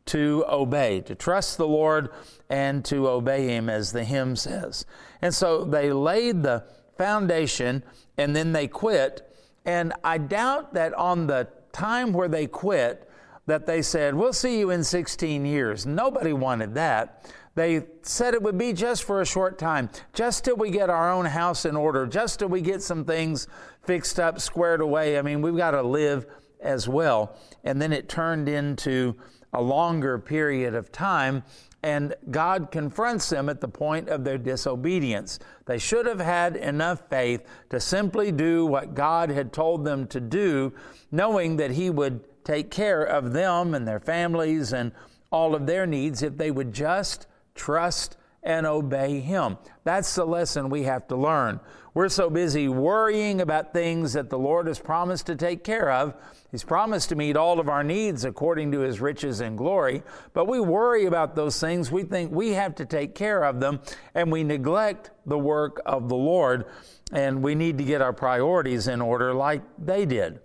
to 0.06 0.44
obey, 0.49 1.00
to 1.02 1.14
trust 1.14 1.56
the 1.56 1.68
Lord 1.68 2.10
and 2.49 2.84
to 2.87 3.08
obey 3.08 3.46
Him, 3.46 3.68
as 3.70 3.92
the 3.92 4.04
hymn 4.04 4.37
says. 4.37 4.84
And 5.22 5.34
so 5.34 5.64
they 5.64 5.92
laid 5.92 6.42
the 6.42 6.64
foundation 6.99 7.82
and 8.18 8.34
then 8.34 8.52
they 8.52 8.66
quit. 8.66 9.26
And 9.64 9.92
I 10.02 10.18
doubt 10.18 10.75
that 10.75 10.94
on 10.94 11.26
the 11.26 11.49
time 11.72 12.12
where 12.12 12.28
they 12.28 12.46
quit, 12.46 13.08
that 13.46 13.66
they 13.66 13.82
said, 13.82 14.14
We'll 14.14 14.32
see 14.32 14.58
you 14.58 14.70
in 14.70 14.84
16 14.84 15.44
years. 15.44 15.87
Nobody 15.87 16.32
wanted 16.32 16.75
that. 16.75 17.32
They 17.54 17.83
said 18.02 18.35
it 18.35 18.42
would 18.42 18.57
be 18.57 18.73
just 18.73 19.04
for 19.04 19.21
a 19.21 19.26
short 19.26 19.59
time, 19.59 19.90
just 20.12 20.45
till 20.45 20.57
we 20.57 20.71
get 20.71 20.88
our 20.88 21.11
own 21.11 21.25
house 21.26 21.64
in 21.64 21.76
order, 21.76 22.07
just 22.07 22.38
till 22.38 22.49
we 22.49 22.61
get 22.61 22.83
some 22.83 23.04
things 23.04 23.49
fixed 23.83 24.21
up, 24.21 24.40
squared 24.40 24.80
away. 24.80 25.19
I 25.19 25.23
mean, 25.23 25.42
we've 25.42 25.57
got 25.57 25.73
to 25.73 25.83
live 25.83 26.26
as 26.61 26.88
well. 26.88 27.37
And 27.64 27.80
then 27.83 27.92
it 27.92 28.09
turned 28.09 28.49
into 28.49 29.16
a 29.52 29.61
longer 29.61 30.19
period 30.19 30.75
of 30.75 30.92
time, 30.92 31.42
and 31.83 32.14
God 32.30 32.71
confronts 32.71 33.30
them 33.30 33.49
at 33.49 33.61
the 33.61 33.69
point 33.69 34.09
of 34.09 34.23
their 34.23 34.38
disobedience. 34.38 35.38
They 35.66 35.78
should 35.78 36.07
have 36.07 36.21
had 36.21 36.54
enough 36.54 37.02
faith 37.09 37.42
to 37.71 37.80
simply 37.80 38.30
do 38.30 38.66
what 38.66 38.95
God 38.95 39.30
had 39.30 39.52
told 39.52 39.85
them 39.85 40.07
to 40.09 40.21
do, 40.21 40.73
knowing 41.11 41.57
that 41.57 41.73
He 41.73 41.90
would 41.90 42.45
take 42.45 42.71
care 42.71 43.02
of 43.02 43.33
them 43.33 43.75
and 43.75 43.88
their 43.88 44.00
families 44.00 44.73
and 44.73 44.92
all 45.33 45.54
of 45.54 45.66
their 45.66 45.87
needs 45.87 46.23
if 46.23 46.37
they 46.37 46.50
would 46.50 46.73
just 46.73 47.26
trust 47.60 48.16
and 48.42 48.66
obey 48.66 49.20
Him. 49.20 49.58
That's 49.84 50.14
the 50.14 50.24
lesson 50.24 50.70
we 50.70 50.84
have 50.84 51.06
to 51.08 51.16
learn. 51.16 51.60
We're 51.92 52.08
so 52.08 52.30
busy 52.30 52.68
worrying 52.68 53.40
about 53.42 53.74
things 53.74 54.14
that 54.14 54.30
the 54.30 54.38
Lord 54.38 54.66
has 54.66 54.78
promised 54.78 55.26
to 55.26 55.36
take 55.36 55.62
care 55.62 55.90
of. 55.90 56.14
He's 56.50 56.64
promised 56.64 57.10
to 57.10 57.16
meet 57.16 57.36
all 57.36 57.60
of 57.60 57.68
our 57.68 57.84
needs 57.84 58.24
according 58.24 58.72
to 58.72 58.80
His 58.80 59.00
riches 59.00 59.40
and 59.40 59.58
glory, 59.58 60.02
but 60.32 60.48
we 60.48 60.58
worry 60.58 61.04
about 61.04 61.34
those 61.34 61.60
things. 61.60 61.92
We 61.92 62.04
think 62.04 62.32
we 62.32 62.50
have 62.50 62.74
to 62.76 62.86
take 62.86 63.14
care 63.14 63.44
of 63.44 63.60
them, 63.60 63.80
and 64.14 64.32
we 64.32 64.42
neglect 64.42 65.10
the 65.26 65.38
work 65.38 65.82
of 65.84 66.08
the 66.08 66.16
Lord, 66.16 66.64
and 67.12 67.42
we 67.42 67.54
need 67.54 67.76
to 67.76 67.84
get 67.84 68.00
our 68.00 68.14
priorities 68.14 68.88
in 68.88 69.02
order 69.02 69.34
like 69.34 69.62
they 69.78 70.06
did. 70.06 70.40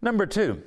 Number 0.00 0.24
two, 0.24 0.62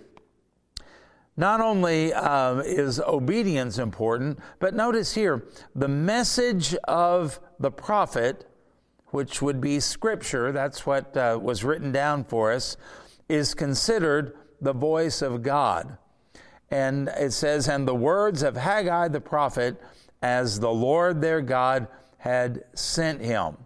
not 1.37 1.61
only 1.61 2.11
uh, 2.11 2.55
is 2.57 2.99
obedience 2.99 3.77
important, 3.77 4.39
but 4.59 4.73
notice 4.73 5.13
here 5.13 5.45
the 5.75 5.87
message 5.87 6.75
of 6.85 7.39
the 7.59 7.71
prophet, 7.71 8.49
which 9.07 9.41
would 9.41 9.61
be 9.61 9.79
scripture, 9.79 10.51
that's 10.51 10.85
what 10.85 11.15
uh, 11.15 11.39
was 11.41 11.63
written 11.63 11.91
down 11.91 12.23
for 12.23 12.51
us, 12.51 12.75
is 13.29 13.53
considered 13.53 14.35
the 14.59 14.73
voice 14.73 15.21
of 15.21 15.43
God. 15.43 15.97
And 16.71 17.07
it 17.09 17.31
says, 17.31 17.69
and 17.69 17.87
the 17.87 17.95
words 17.95 18.41
of 18.41 18.57
Haggai 18.57 19.07
the 19.09 19.21
prophet, 19.21 19.81
as 20.21 20.59
the 20.59 20.71
Lord 20.71 21.21
their 21.21 21.41
God 21.41 21.87
had 22.17 22.63
sent 22.73 23.21
him. 23.21 23.57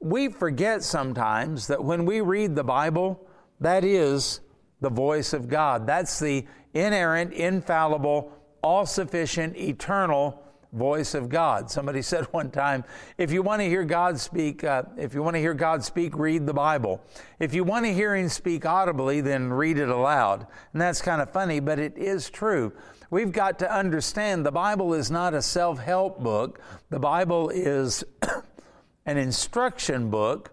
We 0.00 0.28
forget 0.28 0.82
sometimes 0.82 1.68
that 1.68 1.82
when 1.82 2.04
we 2.04 2.20
read 2.20 2.56
the 2.56 2.64
Bible, 2.64 3.26
that 3.60 3.84
is 3.84 4.40
the 4.80 4.90
voice 4.90 5.32
of 5.32 5.48
God. 5.48 5.86
That's 5.86 6.18
the 6.18 6.44
inerrant, 6.74 7.32
infallible, 7.32 8.32
all 8.62 8.84
sufficient, 8.86 9.56
eternal 9.56 10.44
voice 10.74 11.14
of 11.14 11.28
God. 11.28 11.70
Somebody 11.70 12.02
said 12.02 12.24
one 12.32 12.50
time, 12.50 12.84
if 13.16 13.32
you 13.32 13.42
want 13.42 13.62
to 13.62 13.68
hear 13.68 13.84
God 13.84 14.18
speak, 14.18 14.64
uh, 14.64 14.82
if 14.98 15.14
you 15.14 15.22
want 15.22 15.36
to 15.36 15.40
hear 15.40 15.54
God 15.54 15.82
speak, 15.82 16.16
read 16.16 16.46
the 16.46 16.54
Bible. 16.54 17.00
If 17.38 17.54
you 17.54 17.64
want 17.64 17.86
to 17.86 17.94
hear 17.94 18.14
Him 18.14 18.28
speak 18.28 18.66
audibly, 18.66 19.20
then 19.20 19.52
read 19.52 19.78
it 19.78 19.88
aloud. 19.88 20.46
And 20.72 20.82
that's 20.82 21.00
kind 21.00 21.22
of 21.22 21.30
funny, 21.30 21.60
but 21.60 21.78
it 21.78 21.96
is 21.96 22.28
true. 22.28 22.72
We've 23.10 23.32
got 23.32 23.58
to 23.60 23.72
understand 23.72 24.44
the 24.44 24.52
Bible 24.52 24.92
is 24.94 25.10
not 25.10 25.34
a 25.34 25.42
self 25.42 25.78
help 25.78 26.22
book, 26.22 26.60
the 26.90 26.98
Bible 26.98 27.48
is 27.50 28.02
an 29.06 29.16
instruction 29.16 30.10
book 30.10 30.50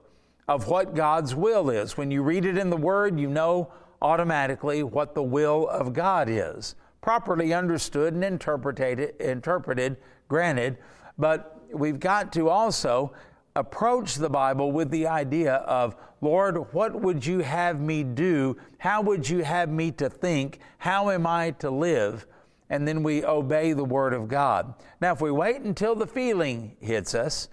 of 0.47 0.67
what 0.67 0.93
God's 0.93 1.33
will 1.33 1.69
is. 1.69 1.97
When 1.97 2.11
you 2.11 2.21
read 2.21 2.45
it 2.45 2.57
in 2.57 2.69
the 2.69 2.77
Word, 2.77 3.19
you 3.19 3.29
know 3.29 3.71
automatically 4.01 4.83
what 4.83 5.15
the 5.15 5.23
will 5.23 5.67
of 5.69 5.93
God 5.93 6.27
is. 6.29 6.75
Properly 7.01 7.53
understood 7.53 8.13
and 8.13 8.23
interpreted, 8.23 9.15
interpreted, 9.19 9.97
granted, 10.27 10.77
but 11.17 11.59
we've 11.73 11.99
got 11.99 12.31
to 12.33 12.49
also 12.49 13.13
approach 13.55 14.15
the 14.15 14.29
Bible 14.29 14.71
with 14.71 14.91
the 14.91 15.07
idea 15.07 15.55
of, 15.55 15.95
Lord, 16.21 16.73
what 16.73 17.01
would 17.01 17.25
you 17.25 17.39
have 17.39 17.79
me 17.79 18.03
do? 18.03 18.55
How 18.77 19.01
would 19.01 19.27
you 19.27 19.43
have 19.43 19.69
me 19.69 19.91
to 19.93 20.09
think? 20.09 20.59
How 20.77 21.09
am 21.09 21.25
I 21.25 21.51
to 21.59 21.69
live? 21.69 22.27
And 22.69 22.87
then 22.87 23.03
we 23.03 23.25
obey 23.25 23.73
the 23.73 23.83
Word 23.83 24.13
of 24.13 24.27
God. 24.27 24.73
Now, 25.01 25.11
if 25.11 25.21
we 25.21 25.31
wait 25.31 25.61
until 25.61 25.95
the 25.95 26.07
feeling 26.07 26.77
hits 26.79 27.13
us, 27.13 27.49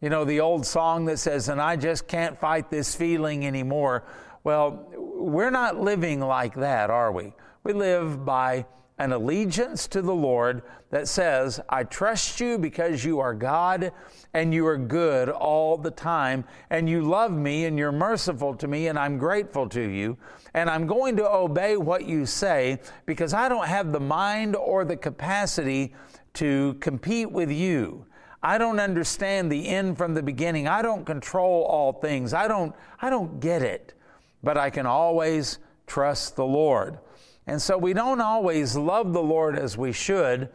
you 0.00 0.10
know, 0.10 0.24
the 0.24 0.40
old 0.40 0.66
song 0.66 1.06
that 1.06 1.18
says, 1.18 1.48
and 1.48 1.60
I 1.60 1.76
just 1.76 2.06
can't 2.06 2.38
fight 2.38 2.70
this 2.70 2.94
feeling 2.94 3.46
anymore. 3.46 4.04
Well, 4.44 4.92
we're 5.22 5.50
not 5.50 5.80
living 5.80 6.20
like 6.20 6.54
that, 6.54 6.90
are 6.90 7.12
we? 7.12 7.32
We 7.64 7.72
live 7.72 8.24
by 8.24 8.66
an 8.98 9.12
allegiance 9.12 9.86
to 9.88 10.02
the 10.02 10.14
Lord 10.14 10.62
that 10.90 11.08
says, 11.08 11.60
I 11.68 11.84
trust 11.84 12.38
you 12.40 12.58
because 12.58 13.04
you 13.04 13.18
are 13.20 13.34
God 13.34 13.92
and 14.34 14.52
you 14.52 14.66
are 14.66 14.76
good 14.76 15.28
all 15.28 15.76
the 15.76 15.90
time, 15.90 16.44
and 16.70 16.88
you 16.88 17.02
love 17.02 17.32
me 17.32 17.64
and 17.64 17.78
you're 17.78 17.92
merciful 17.92 18.54
to 18.54 18.68
me, 18.68 18.88
and 18.88 18.98
I'm 18.98 19.18
grateful 19.18 19.68
to 19.70 19.80
you, 19.80 20.16
and 20.54 20.70
I'm 20.70 20.86
going 20.86 21.16
to 21.16 21.30
obey 21.30 21.76
what 21.76 22.06
you 22.06 22.26
say 22.26 22.78
because 23.06 23.34
I 23.34 23.48
don't 23.48 23.66
have 23.66 23.92
the 23.92 24.00
mind 24.00 24.56
or 24.56 24.84
the 24.84 24.96
capacity 24.96 25.94
to 26.34 26.74
compete 26.80 27.30
with 27.30 27.50
you. 27.50 28.06
I 28.42 28.58
don't 28.58 28.80
understand 28.80 29.52
the 29.52 29.68
end 29.68 29.98
from 29.98 30.14
the 30.14 30.22
beginning. 30.22 30.66
I 30.66 30.82
don't 30.82 31.04
control 31.04 31.64
all 31.64 31.92
things. 31.92 32.34
I 32.34 32.48
don't, 32.48 32.74
I 33.00 33.10
don't 33.10 33.40
get 33.40 33.62
it 33.62 33.94
but 34.42 34.56
I 34.56 34.70
can 34.70 34.86
always 34.86 35.58
trust 35.86 36.36
the 36.36 36.44
Lord. 36.44 36.98
And 37.46 37.60
so 37.60 37.76
we 37.76 37.92
don't 37.92 38.20
always 38.20 38.76
love 38.76 39.12
the 39.12 39.22
Lord 39.22 39.58
as 39.58 39.76
we 39.76 39.92
should, 39.92 40.48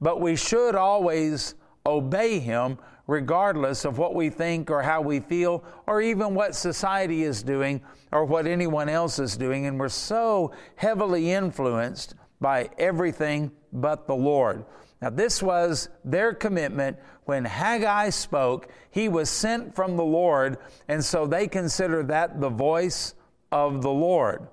but 0.00 0.20
we 0.20 0.36
should 0.36 0.74
always 0.74 1.54
obey 1.84 2.38
Him 2.38 2.78
regardless 3.06 3.84
of 3.84 3.98
what 3.98 4.14
we 4.14 4.30
think 4.30 4.70
or 4.70 4.82
how 4.82 5.00
we 5.00 5.20
feel 5.20 5.64
or 5.86 6.00
even 6.00 6.34
what 6.34 6.54
society 6.54 7.24
is 7.24 7.42
doing 7.42 7.80
or 8.12 8.24
what 8.24 8.46
anyone 8.46 8.88
else 8.88 9.18
is 9.18 9.36
doing. 9.36 9.66
And 9.66 9.78
we're 9.78 9.88
so 9.88 10.52
heavily 10.76 11.32
influenced 11.32 12.14
by 12.40 12.70
everything 12.78 13.50
but 13.72 14.06
the 14.06 14.14
Lord. 14.14 14.64
Now, 15.02 15.10
this 15.10 15.42
was 15.42 15.88
their 16.04 16.34
commitment 16.34 16.98
when 17.24 17.44
Haggai 17.44 18.10
spoke. 18.10 18.68
He 18.90 19.08
was 19.08 19.30
sent 19.30 19.74
from 19.74 19.96
the 19.96 20.04
Lord, 20.04 20.58
and 20.88 21.04
so 21.04 21.26
they 21.26 21.48
consider 21.48 22.02
that 22.04 22.40
the 22.40 22.50
voice 22.50 23.14
of 23.52 23.82
the 23.82 23.90
Lord. 23.90 24.48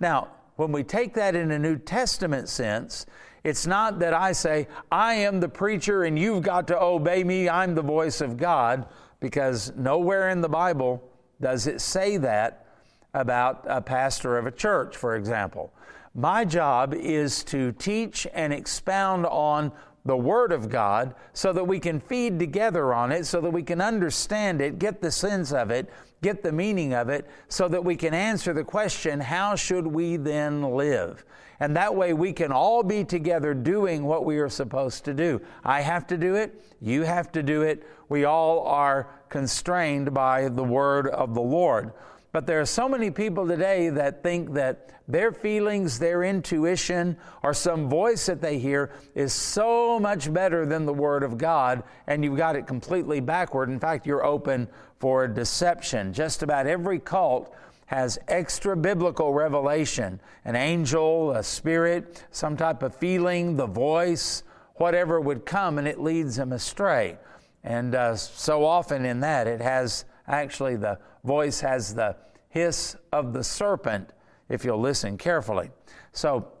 Now, 0.00 0.28
when 0.56 0.72
we 0.72 0.82
take 0.82 1.14
that 1.14 1.36
in 1.36 1.50
a 1.50 1.58
New 1.58 1.76
Testament 1.78 2.48
sense, 2.48 3.06
it's 3.44 3.66
not 3.66 3.98
that 4.00 4.12
I 4.12 4.32
say, 4.32 4.66
I 4.90 5.14
am 5.14 5.40
the 5.40 5.48
preacher 5.48 6.04
and 6.04 6.18
you've 6.18 6.42
got 6.42 6.66
to 6.68 6.80
obey 6.80 7.24
me, 7.24 7.48
I'm 7.48 7.74
the 7.74 7.82
voice 7.82 8.20
of 8.20 8.36
God, 8.36 8.86
because 9.20 9.72
nowhere 9.76 10.30
in 10.30 10.40
the 10.40 10.48
Bible 10.48 11.02
does 11.40 11.66
it 11.66 11.80
say 11.80 12.16
that 12.18 12.66
about 13.14 13.64
a 13.68 13.80
pastor 13.80 14.36
of 14.38 14.46
a 14.46 14.50
church, 14.50 14.96
for 14.96 15.16
example? 15.16 15.72
My 16.14 16.44
job 16.44 16.94
is 16.94 17.44
to 17.44 17.72
teach 17.72 18.26
and 18.34 18.52
expound 18.52 19.26
on 19.26 19.72
the 20.08 20.16
Word 20.16 20.50
of 20.50 20.68
God 20.68 21.14
so 21.32 21.52
that 21.52 21.64
we 21.64 21.78
can 21.78 22.00
feed 22.00 22.40
together 22.40 22.92
on 22.92 23.12
it, 23.12 23.26
so 23.26 23.40
that 23.40 23.50
we 23.50 23.62
can 23.62 23.80
understand 23.80 24.60
it, 24.60 24.78
get 24.78 25.00
the 25.00 25.10
sense 25.10 25.52
of 25.52 25.70
it, 25.70 25.88
get 26.22 26.42
the 26.42 26.50
meaning 26.50 26.94
of 26.94 27.08
it, 27.08 27.28
so 27.48 27.68
that 27.68 27.84
we 27.84 27.94
can 27.94 28.14
answer 28.14 28.52
the 28.52 28.64
question, 28.64 29.20
how 29.20 29.54
should 29.54 29.86
we 29.86 30.16
then 30.16 30.62
live? 30.62 31.24
And 31.60 31.76
that 31.76 31.94
way 31.94 32.12
we 32.14 32.32
can 32.32 32.52
all 32.52 32.82
be 32.82 33.04
together 33.04 33.52
doing 33.52 34.04
what 34.04 34.24
we 34.24 34.38
are 34.38 34.48
supposed 34.48 35.04
to 35.04 35.14
do. 35.14 35.40
I 35.64 35.82
have 35.82 36.06
to 36.08 36.16
do 36.16 36.36
it. 36.36 36.60
You 36.80 37.02
have 37.02 37.30
to 37.32 37.42
do 37.42 37.62
it. 37.62 37.86
We 38.08 38.24
all 38.24 38.66
are 38.66 39.08
constrained 39.28 40.14
by 40.14 40.48
the 40.48 40.64
word 40.64 41.08
of 41.08 41.34
the 41.34 41.42
Lord. 41.42 41.92
But 42.32 42.46
there 42.46 42.60
are 42.60 42.66
so 42.66 42.88
many 42.88 43.10
people 43.10 43.46
today 43.46 43.88
that 43.90 44.22
think 44.22 44.52
that 44.54 44.90
their 45.08 45.32
feelings, 45.32 45.98
their 45.98 46.22
intuition, 46.22 47.16
or 47.42 47.54
some 47.54 47.88
voice 47.88 48.26
that 48.26 48.42
they 48.42 48.58
hear 48.58 48.90
is 49.14 49.32
so 49.32 49.98
much 49.98 50.32
better 50.32 50.66
than 50.66 50.84
the 50.84 50.92
Word 50.92 51.22
of 51.22 51.38
God, 51.38 51.82
and 52.06 52.22
you've 52.22 52.36
got 52.36 52.56
it 52.56 52.66
completely 52.66 53.20
backward. 53.20 53.70
In 53.70 53.80
fact, 53.80 54.06
you're 54.06 54.24
open 54.24 54.68
for 55.00 55.26
deception. 55.26 56.12
Just 56.12 56.42
about 56.42 56.66
every 56.66 56.98
cult 56.98 57.54
has 57.86 58.18
extra 58.28 58.76
biblical 58.76 59.32
revelation 59.32 60.20
an 60.44 60.54
angel, 60.54 61.32
a 61.32 61.42
spirit, 61.42 62.24
some 62.30 62.56
type 62.56 62.82
of 62.82 62.94
feeling, 62.94 63.56
the 63.56 63.66
voice, 63.66 64.42
whatever 64.74 65.20
would 65.20 65.46
come, 65.46 65.78
and 65.78 65.88
it 65.88 65.98
leads 65.98 66.36
them 66.36 66.52
astray. 66.52 67.16
And 67.64 67.94
uh, 67.94 68.16
so 68.16 68.64
often 68.64 69.06
in 69.06 69.20
that, 69.20 69.46
it 69.46 69.62
has 69.62 70.04
actually 70.26 70.76
the 70.76 70.98
voice 71.28 71.60
has 71.60 71.94
the 71.94 72.16
hiss 72.48 72.96
of 73.12 73.34
the 73.34 73.44
serpent, 73.44 74.14
if 74.48 74.64
you'll 74.64 74.80
listen 74.80 75.18
carefully. 75.18 75.70
So, 76.12 76.52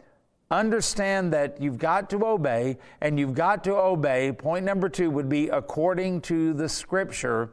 understand 0.50 1.32
that 1.32 1.60
you've 1.60 1.78
got 1.78 2.10
to 2.10 2.26
obey, 2.26 2.76
and 3.00 3.18
you've 3.18 3.34
got 3.34 3.64
to 3.64 3.74
obey. 3.74 4.30
Point 4.32 4.66
number 4.66 4.90
two 4.90 5.10
would 5.10 5.30
be 5.30 5.48
according 5.48 6.20
to 6.22 6.52
the 6.52 6.68
scripture 6.68 7.50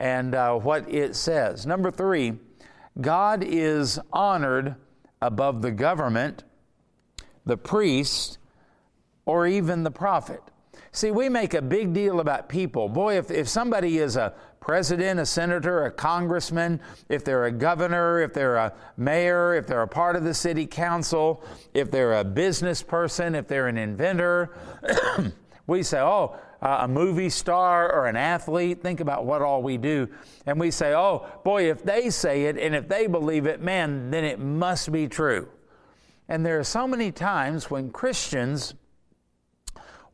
and 0.00 0.34
uh, 0.34 0.54
what 0.54 0.90
it 0.90 1.14
says. 1.14 1.66
Number 1.66 1.90
three, 1.90 2.38
God 2.98 3.44
is 3.44 4.00
honored 4.10 4.74
above 5.20 5.60
the 5.60 5.70
government, 5.70 6.44
the 7.44 7.58
priest, 7.58 8.38
or 9.26 9.46
even 9.46 9.82
the 9.82 9.90
prophet. 9.90 10.40
See, 10.94 11.10
we 11.10 11.28
make 11.28 11.54
a 11.54 11.60
big 11.60 11.92
deal 11.92 12.20
about 12.20 12.48
people. 12.48 12.88
Boy, 12.88 13.18
if, 13.18 13.28
if 13.28 13.48
somebody 13.48 13.98
is 13.98 14.14
a 14.14 14.32
president, 14.60 15.18
a 15.18 15.26
senator, 15.26 15.86
a 15.86 15.90
congressman, 15.90 16.80
if 17.08 17.24
they're 17.24 17.46
a 17.46 17.50
governor, 17.50 18.22
if 18.22 18.32
they're 18.32 18.54
a 18.54 18.72
mayor, 18.96 19.56
if 19.56 19.66
they're 19.66 19.82
a 19.82 19.88
part 19.88 20.14
of 20.14 20.22
the 20.22 20.32
city 20.32 20.66
council, 20.66 21.44
if 21.74 21.90
they're 21.90 22.20
a 22.20 22.22
business 22.22 22.80
person, 22.80 23.34
if 23.34 23.48
they're 23.48 23.66
an 23.66 23.76
inventor, 23.76 24.56
we 25.66 25.82
say, 25.82 25.98
oh, 25.98 26.36
uh, 26.62 26.78
a 26.82 26.88
movie 26.88 27.28
star 27.28 27.92
or 27.92 28.06
an 28.06 28.14
athlete. 28.14 28.80
Think 28.80 29.00
about 29.00 29.26
what 29.26 29.42
all 29.42 29.64
we 29.64 29.76
do. 29.76 30.08
And 30.46 30.60
we 30.60 30.70
say, 30.70 30.94
oh, 30.94 31.26
boy, 31.42 31.68
if 31.70 31.82
they 31.82 32.08
say 32.08 32.44
it 32.44 32.56
and 32.56 32.72
if 32.72 32.86
they 32.86 33.08
believe 33.08 33.46
it, 33.46 33.60
man, 33.60 34.12
then 34.12 34.22
it 34.22 34.38
must 34.38 34.92
be 34.92 35.08
true. 35.08 35.48
And 36.28 36.46
there 36.46 36.60
are 36.60 36.64
so 36.64 36.86
many 36.86 37.10
times 37.10 37.68
when 37.68 37.90
Christians 37.90 38.74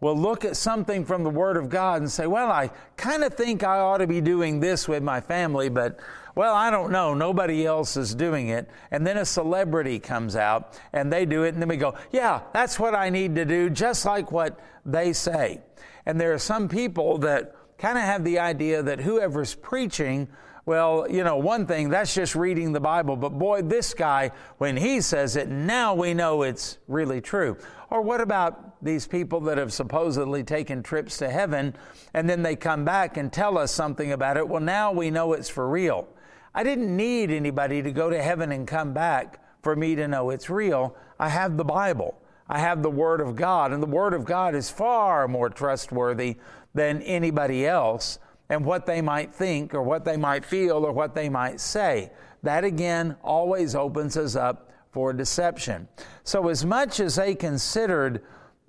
will 0.01 0.17
look 0.17 0.45
at 0.45 0.57
something 0.57 1.05
from 1.05 1.23
the 1.23 1.31
Word 1.31 1.57
of 1.57 1.69
God 1.69 2.01
and 2.01 2.11
say, 2.11 2.27
Well, 2.27 2.51
I 2.51 2.71
kind 2.97 3.23
of 3.23 3.35
think 3.35 3.63
I 3.63 3.79
ought 3.79 3.99
to 3.99 4.07
be 4.07 4.21
doing 4.21 4.61
this 4.61 4.89
with 4.89 5.03
my 5.03 5.21
family, 5.21 5.69
but 5.69 6.01
well, 6.35 6.55
I 6.55 6.71
don't 6.71 6.93
know. 6.93 7.13
Nobody 7.13 7.67
else 7.67 7.97
is 7.97 8.15
doing 8.15 8.49
it. 8.49 8.71
And 8.91 9.07
then 9.07 9.19
a 9.19 9.25
celebrity 9.25 9.99
comes 9.99 10.37
out 10.37 10.79
and 10.93 11.13
they 11.13 11.27
do 11.27 11.45
it, 11.45 11.55
and 11.55 11.61
then 11.61 11.69
we 11.69 11.77
go, 11.77 11.95
Yeah, 12.13 12.41
that's 12.53 12.79
what 12.79 12.95
I 12.95 13.11
need 13.11 13.35
to 13.37 13.45
do, 13.45 13.71
just 13.71 14.05
like 14.05 14.33
what 14.33 14.59
they 14.87 15.13
say. 15.13 15.61
And 16.07 16.21
there 16.21 16.33
are 16.33 16.39
some 16.39 16.69
people 16.69 17.19
that 17.19 17.55
kind 17.79 17.99
of 17.99 18.05
have 18.05 18.25
the 18.25 18.39
idea 18.39 18.83
that 18.83 19.01
whoever's 19.01 19.55
preaching, 19.55 20.29
well, 20.67 21.07
you 21.11 21.25
know, 21.25 21.37
one 21.37 21.67
thing, 21.67 21.89
that's 21.89 22.15
just 22.15 22.35
reading 22.35 22.73
the 22.73 22.81
Bible, 22.81 23.17
but 23.17 23.31
boy, 23.31 23.63
this 23.63 23.95
guy, 23.95 24.31
when 24.59 24.77
he 24.77 25.01
says 25.01 25.37
it, 25.37 25.49
now 25.49 25.95
we 25.95 26.15
know 26.15 26.43
it's 26.43 26.79
really 26.87 27.21
true. 27.21 27.57
Or 27.89 28.03
what 28.03 28.21
about 28.21 28.83
these 28.85 29.07
people 29.07 29.41
that 29.43 29.59
have 29.59 29.73
supposedly 29.73 30.45
taken 30.45 30.83
trips 30.83 31.19
to 31.19 31.31
heaven 31.31 31.75
and 32.15 32.29
then 32.29 32.43
they 32.43 32.57
come 32.57 32.85
back 32.85 33.17
and 33.17 33.33
tell 33.33 33.59
us 33.59 33.73
something 33.73 34.13
about 34.13 34.37
it? 34.37 34.49
Well, 34.49 34.61
now 34.61 34.93
we 34.93 35.11
know 35.11 35.33
it's 35.33 35.49
for 35.49 35.69
real. 35.69 36.09
I 36.55 36.63
didn't 36.63 36.95
need 36.95 37.31
anybody 37.31 37.83
to 37.83 37.93
go 37.93 38.11
to 38.11 38.23
heaven 38.23 38.53
and 38.53 38.67
come 38.67 38.93
back 38.93 39.43
for 39.63 39.75
me 39.75 39.95
to 39.95 40.09
know 40.09 40.31
it's 40.31 40.51
real. 40.51 40.97
I 41.19 41.29
have 41.29 41.57
the 41.57 41.65
Bible. 41.65 42.17
I 42.49 42.59
have 42.59 42.83
the 42.83 42.91
Word 42.91 43.21
of 43.21 43.37
God, 43.37 43.73
and 43.73 43.81
the 43.81 43.87
Word 43.87 44.13
of 44.13 44.25
God 44.25 44.57
is 44.57 44.69
far 44.69 45.29
more 45.29 45.49
trustworthy 45.49 46.37
than 46.75 47.01
anybody 47.03 47.65
else 47.65 48.19
and 48.51 48.65
what 48.65 48.85
they 48.85 49.01
might 49.01 49.33
think 49.33 49.73
or 49.73 49.83
what 49.83 50.05
they 50.05 50.17
might 50.17 50.45
feel 50.45 50.85
or 50.85 50.93
what 50.93 51.15
they 51.15 51.29
might 51.29 51.61
say. 51.61 52.11
That 52.43 52.65
again 52.65 53.17
always 53.23 53.75
opens 53.75 54.17
us 54.17 54.37
up 54.37 54.71
for 54.91 55.13
deception. 55.13 55.89
So, 56.25 56.49
as 56.49 56.67
much 56.67 56.99
as 57.01 57.15
they 57.15 57.35
considered 57.35 58.23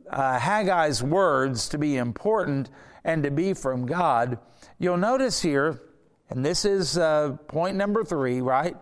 uh, 0.10 0.38
Haggai's 0.38 1.02
words 1.02 1.68
to 1.70 1.78
be 1.78 1.98
important 1.98 2.70
and 3.04 3.24
to 3.24 3.32
be 3.32 3.54
from 3.54 3.88
God, 3.88 4.38
you'll 4.78 4.98
notice 4.98 5.42
here, 5.42 5.82
and 6.30 6.46
this 6.46 6.64
is 6.64 6.98
uh, 6.98 7.38
point 7.48 7.76
number 7.76 8.04
three, 8.04 8.40
right? 8.40 8.76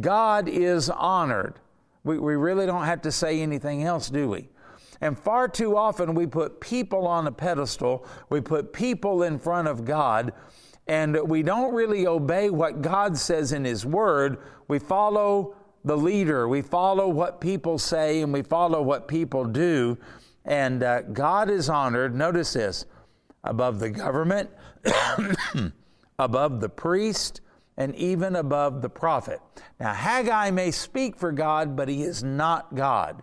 God 0.00 0.48
is 0.48 0.88
honored. 0.88 1.60
We, 2.04 2.18
we 2.18 2.36
really 2.36 2.64
don't 2.64 2.84
have 2.84 3.02
to 3.02 3.12
say 3.12 3.42
anything 3.42 3.82
else, 3.82 4.08
do 4.08 4.28
we? 4.28 4.48
And 5.00 5.18
far 5.18 5.48
too 5.48 5.76
often 5.76 6.14
we 6.14 6.26
put 6.26 6.60
people 6.60 7.06
on 7.06 7.26
a 7.26 7.32
pedestal, 7.32 8.06
we 8.30 8.40
put 8.40 8.72
people 8.72 9.22
in 9.22 9.38
front 9.38 9.68
of 9.68 9.84
God, 9.84 10.32
and 10.86 11.18
we 11.28 11.42
don't 11.42 11.74
really 11.74 12.06
obey 12.06 12.50
what 12.50 12.82
God 12.82 13.16
says 13.16 13.52
in 13.52 13.64
His 13.64 13.84
Word. 13.84 14.38
We 14.66 14.78
follow 14.78 15.54
the 15.84 15.96
leader, 15.96 16.48
we 16.48 16.62
follow 16.62 17.08
what 17.08 17.40
people 17.40 17.78
say, 17.78 18.22
and 18.22 18.32
we 18.32 18.42
follow 18.42 18.82
what 18.82 19.06
people 19.06 19.44
do. 19.44 19.96
And 20.44 20.82
uh, 20.82 21.02
God 21.02 21.50
is 21.50 21.68
honored, 21.68 22.14
notice 22.14 22.54
this, 22.54 22.86
above 23.44 23.78
the 23.78 23.90
government, 23.90 24.50
above 26.18 26.60
the 26.60 26.68
priest, 26.68 27.42
and 27.76 27.94
even 27.94 28.34
above 28.34 28.82
the 28.82 28.88
prophet. 28.88 29.40
Now, 29.78 29.94
Haggai 29.94 30.50
may 30.50 30.72
speak 30.72 31.16
for 31.16 31.30
God, 31.30 31.76
but 31.76 31.88
he 31.88 32.02
is 32.02 32.24
not 32.24 32.74
God. 32.74 33.22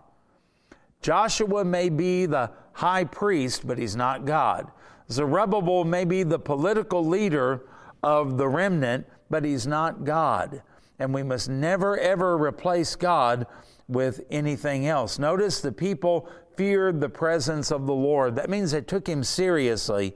Joshua 1.06 1.64
may 1.64 1.88
be 1.88 2.26
the 2.26 2.50
high 2.72 3.04
priest, 3.04 3.64
but 3.64 3.78
he's 3.78 3.94
not 3.94 4.24
God. 4.24 4.72
Zerubbabel 5.08 5.84
may 5.84 6.04
be 6.04 6.24
the 6.24 6.40
political 6.40 7.06
leader 7.06 7.64
of 8.02 8.38
the 8.38 8.48
remnant, 8.48 9.06
but 9.30 9.44
he's 9.44 9.68
not 9.68 10.02
God. 10.02 10.62
And 10.98 11.14
we 11.14 11.22
must 11.22 11.48
never, 11.48 11.96
ever 11.96 12.36
replace 12.36 12.96
God 12.96 13.46
with 13.86 14.22
anything 14.32 14.88
else. 14.88 15.20
Notice 15.20 15.60
the 15.60 15.70
people 15.70 16.28
feared 16.56 17.00
the 17.00 17.08
presence 17.08 17.70
of 17.70 17.86
the 17.86 17.94
Lord. 17.94 18.34
That 18.34 18.50
means 18.50 18.72
they 18.72 18.80
took 18.80 19.08
him 19.08 19.22
seriously 19.22 20.12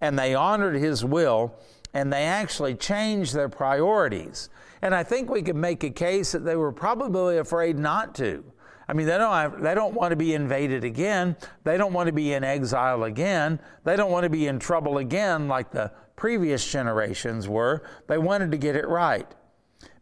and 0.00 0.18
they 0.18 0.34
honored 0.34 0.74
his 0.74 1.04
will 1.04 1.54
and 1.94 2.12
they 2.12 2.24
actually 2.24 2.74
changed 2.74 3.32
their 3.32 3.48
priorities. 3.48 4.50
And 4.82 4.92
I 4.92 5.04
think 5.04 5.30
we 5.30 5.42
could 5.42 5.54
make 5.54 5.84
a 5.84 5.90
case 5.90 6.32
that 6.32 6.44
they 6.44 6.56
were 6.56 6.72
probably 6.72 7.38
afraid 7.38 7.78
not 7.78 8.16
to. 8.16 8.42
I 8.88 8.94
mean, 8.94 9.06
they 9.06 9.18
don't, 9.18 9.32
have, 9.32 9.62
they 9.62 9.74
don't 9.74 9.94
want 9.94 10.10
to 10.10 10.16
be 10.16 10.34
invaded 10.34 10.84
again. 10.84 11.36
They 11.64 11.76
don't 11.76 11.92
want 11.92 12.08
to 12.08 12.12
be 12.12 12.32
in 12.32 12.44
exile 12.44 13.04
again. 13.04 13.60
They 13.84 13.96
don't 13.96 14.10
want 14.10 14.24
to 14.24 14.30
be 14.30 14.48
in 14.48 14.58
trouble 14.58 14.98
again 14.98 15.48
like 15.48 15.70
the 15.70 15.92
previous 16.16 16.70
generations 16.70 17.48
were. 17.48 17.82
They 18.08 18.18
wanted 18.18 18.50
to 18.52 18.58
get 18.58 18.76
it 18.76 18.88
right. 18.88 19.26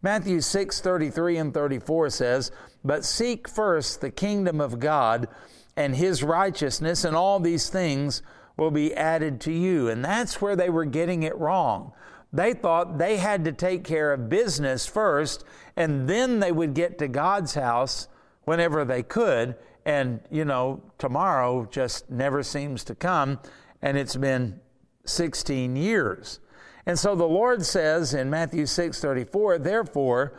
Matthew 0.02 0.40
6 0.40 0.80
33 0.80 1.36
and 1.36 1.54
34 1.54 2.10
says, 2.10 2.50
But 2.84 3.04
seek 3.04 3.48
first 3.48 4.00
the 4.00 4.10
kingdom 4.10 4.60
of 4.60 4.80
God 4.80 5.28
and 5.76 5.94
his 5.94 6.22
righteousness, 6.22 7.04
and 7.04 7.14
all 7.14 7.40
these 7.40 7.68
things 7.68 8.22
will 8.56 8.70
be 8.70 8.94
added 8.94 9.40
to 9.42 9.52
you. 9.52 9.88
And 9.88 10.04
that's 10.04 10.40
where 10.40 10.56
they 10.56 10.68
were 10.68 10.84
getting 10.84 11.22
it 11.22 11.36
wrong. 11.38 11.92
They 12.32 12.52
thought 12.52 12.98
they 12.98 13.16
had 13.16 13.44
to 13.44 13.52
take 13.52 13.84
care 13.84 14.12
of 14.12 14.28
business 14.28 14.86
first, 14.86 15.44
and 15.76 16.08
then 16.08 16.40
they 16.40 16.52
would 16.52 16.74
get 16.74 16.98
to 16.98 17.08
God's 17.08 17.54
house 17.54 18.08
whenever 18.44 18.84
they 18.84 19.02
could. 19.02 19.56
And, 19.84 20.20
you 20.30 20.44
know, 20.44 20.82
tomorrow 20.98 21.66
just 21.70 22.10
never 22.10 22.42
seems 22.42 22.84
to 22.84 22.94
come, 22.94 23.40
and 23.80 23.96
it's 23.96 24.16
been 24.16 24.60
16 25.06 25.76
years. 25.76 26.40
And 26.86 26.98
so 26.98 27.14
the 27.14 27.24
Lord 27.24 27.64
says 27.64 28.14
in 28.14 28.30
Matthew 28.30 28.66
6 28.66 29.00
34, 29.00 29.58
therefore, 29.58 30.34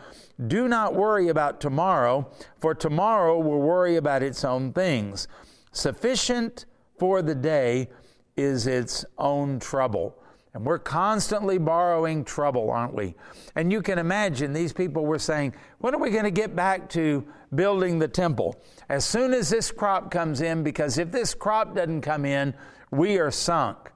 do 0.47 0.67
not 0.67 0.95
worry 0.95 1.29
about 1.29 1.61
tomorrow, 1.61 2.29
for 2.59 2.73
tomorrow 2.73 3.39
will 3.39 3.61
worry 3.61 3.95
about 3.95 4.23
its 4.23 4.43
own 4.43 4.73
things. 4.73 5.27
Sufficient 5.71 6.65
for 6.97 7.21
the 7.21 7.35
day 7.35 7.89
is 8.35 8.67
its 8.67 9.05
own 9.17 9.59
trouble. 9.59 10.20
And 10.53 10.65
we're 10.65 10.79
constantly 10.79 11.57
borrowing 11.57 12.25
trouble, 12.25 12.69
aren't 12.71 12.93
we? 12.93 13.15
And 13.55 13.71
you 13.71 13.81
can 13.81 13.97
imagine 13.97 14.51
these 14.51 14.73
people 14.73 15.05
were 15.05 15.19
saying, 15.19 15.53
When 15.79 15.95
are 15.95 15.99
we 15.99 16.09
going 16.09 16.25
to 16.25 16.31
get 16.31 16.55
back 16.55 16.89
to 16.89 17.25
building 17.55 17.99
the 17.99 18.07
temple? 18.07 18.61
As 18.89 19.05
soon 19.05 19.33
as 19.33 19.49
this 19.49 19.71
crop 19.71 20.11
comes 20.11 20.41
in, 20.41 20.61
because 20.63 20.97
if 20.97 21.11
this 21.11 21.33
crop 21.33 21.75
doesn't 21.75 22.01
come 22.01 22.25
in, 22.25 22.53
we 22.91 23.17
are 23.17 23.31
sunk. 23.31 23.91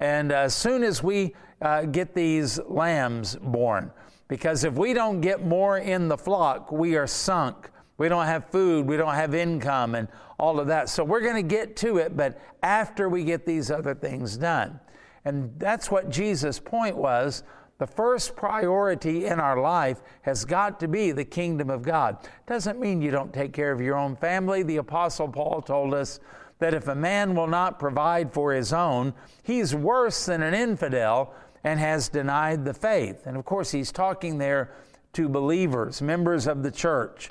And 0.00 0.32
as 0.32 0.54
soon 0.54 0.82
as 0.82 1.02
we 1.02 1.34
uh, 1.60 1.82
get 1.82 2.14
these 2.14 2.58
lambs 2.66 3.36
born, 3.36 3.92
because 4.28 4.64
if 4.64 4.74
we 4.74 4.94
don't 4.94 5.20
get 5.20 5.44
more 5.44 5.76
in 5.76 6.08
the 6.08 6.16
flock, 6.16 6.72
we 6.72 6.96
are 6.96 7.06
sunk. 7.06 7.70
We 7.98 8.08
don't 8.08 8.24
have 8.24 8.48
food, 8.48 8.86
we 8.86 8.96
don't 8.96 9.14
have 9.14 9.34
income, 9.34 9.94
and 9.94 10.08
all 10.38 10.58
of 10.58 10.66
that. 10.68 10.88
So 10.88 11.04
we're 11.04 11.20
going 11.20 11.36
to 11.36 11.42
get 11.42 11.76
to 11.76 11.98
it, 11.98 12.16
but 12.16 12.40
after 12.62 13.08
we 13.10 13.22
get 13.22 13.44
these 13.44 13.70
other 13.70 13.94
things 13.94 14.38
done. 14.38 14.80
And 15.24 15.52
that's 15.58 15.90
what 15.90 16.10
Jesus' 16.10 16.58
point 16.58 16.96
was. 16.96 17.42
The 17.78 17.86
first 17.86 18.36
priority 18.36 19.26
in 19.26 19.40
our 19.40 19.60
life 19.60 20.02
has 20.22 20.44
got 20.44 20.78
to 20.80 20.88
be 20.88 21.10
the 21.10 21.24
kingdom 21.24 21.70
of 21.70 21.82
God. 21.82 22.16
Doesn't 22.46 22.78
mean 22.78 23.02
you 23.02 23.10
don't 23.10 23.32
take 23.32 23.52
care 23.52 23.72
of 23.72 23.80
your 23.80 23.96
own 23.96 24.14
family. 24.16 24.62
The 24.62 24.76
Apostle 24.76 25.28
Paul 25.28 25.62
told 25.62 25.94
us 25.94 26.20
that 26.60 26.74
if 26.74 26.86
a 26.86 26.94
man 26.94 27.34
will 27.34 27.48
not 27.48 27.80
provide 27.80 28.32
for 28.32 28.52
his 28.52 28.72
own, 28.72 29.14
he's 29.42 29.74
worse 29.74 30.26
than 30.26 30.42
an 30.42 30.54
infidel 30.54 31.34
and 31.64 31.80
has 31.80 32.08
denied 32.08 32.64
the 32.64 32.74
faith. 32.74 33.26
And 33.26 33.36
of 33.36 33.44
course, 33.44 33.72
he's 33.72 33.90
talking 33.90 34.38
there 34.38 34.72
to 35.14 35.28
believers, 35.28 36.00
members 36.00 36.46
of 36.46 36.62
the 36.62 36.70
church 36.70 37.30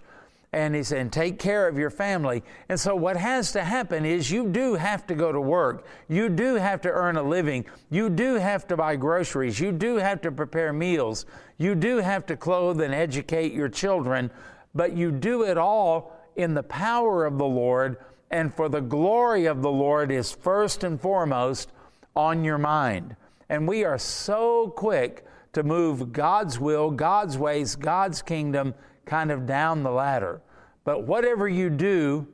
and 0.54 0.76
he 0.76 0.84
said, 0.84 1.14
take 1.14 1.40
care 1.40 1.68
of 1.68 1.78
your 1.78 1.90
family. 1.90 2.44
And 2.68 2.78
so 2.78 2.94
what 2.94 3.16
has 3.16 3.54
to 3.54 3.64
happen 3.64 4.06
is 4.06 4.30
you 4.30 4.50
do 4.50 4.76
have 4.76 5.08
to 5.08 5.16
go 5.16 5.32
to 5.32 5.40
work. 5.40 5.86
You 6.10 6.28
do 6.28 6.56
have 6.56 6.82
to 6.82 6.90
earn 6.90 7.16
a 7.16 7.24
living. 7.24 7.66
You 7.90 8.10
do 8.10 8.36
have 8.36 8.68
to 8.68 8.76
buy 8.76 8.98
groceries. 8.98 9.62
You 9.62 9.72
do 9.72 9.96
have 9.96 10.20
to 10.22 10.32
prepare 10.32 10.74
meals. 10.74 11.26
You 11.58 11.74
do 11.74 11.98
have 11.98 12.26
to 12.26 12.36
clothe 12.36 12.82
and 12.82 12.94
educate 12.94 13.54
your 13.54 13.70
children. 13.70 14.30
But 14.76 14.92
you 14.92 15.12
do 15.12 15.44
it 15.44 15.58
all 15.58 16.18
in 16.36 16.54
the 16.54 16.64
power 16.64 17.26
of 17.26 17.38
the 17.38 17.46
Lord 17.46 17.98
and 18.30 18.54
for 18.54 18.68
the 18.68 18.82
glory 18.82 19.46
of 19.46 19.62
the 19.62 19.72
Lord 19.72 20.12
is 20.12 20.32
first 20.34 20.84
and 20.84 21.00
foremost 21.00 21.72
on 22.14 22.44
your 22.44 22.58
mind. 22.58 23.16
And 23.48 23.68
we 23.68 23.86
are 23.86 23.98
so 23.98 24.70
quick 24.70 25.26
to 25.54 25.64
move 25.64 26.12
God's 26.12 26.60
will, 26.60 26.92
God's 26.92 27.38
ways, 27.38 27.76
God's 27.76 28.22
kingdom 28.22 28.74
kind 29.12 29.30
of 29.30 29.45
down 29.45 29.84
the 29.84 29.91
ladder. 29.91 30.41
But 30.86 31.04
whatever 31.04 31.45
you 31.45 31.69
do, 31.69 32.26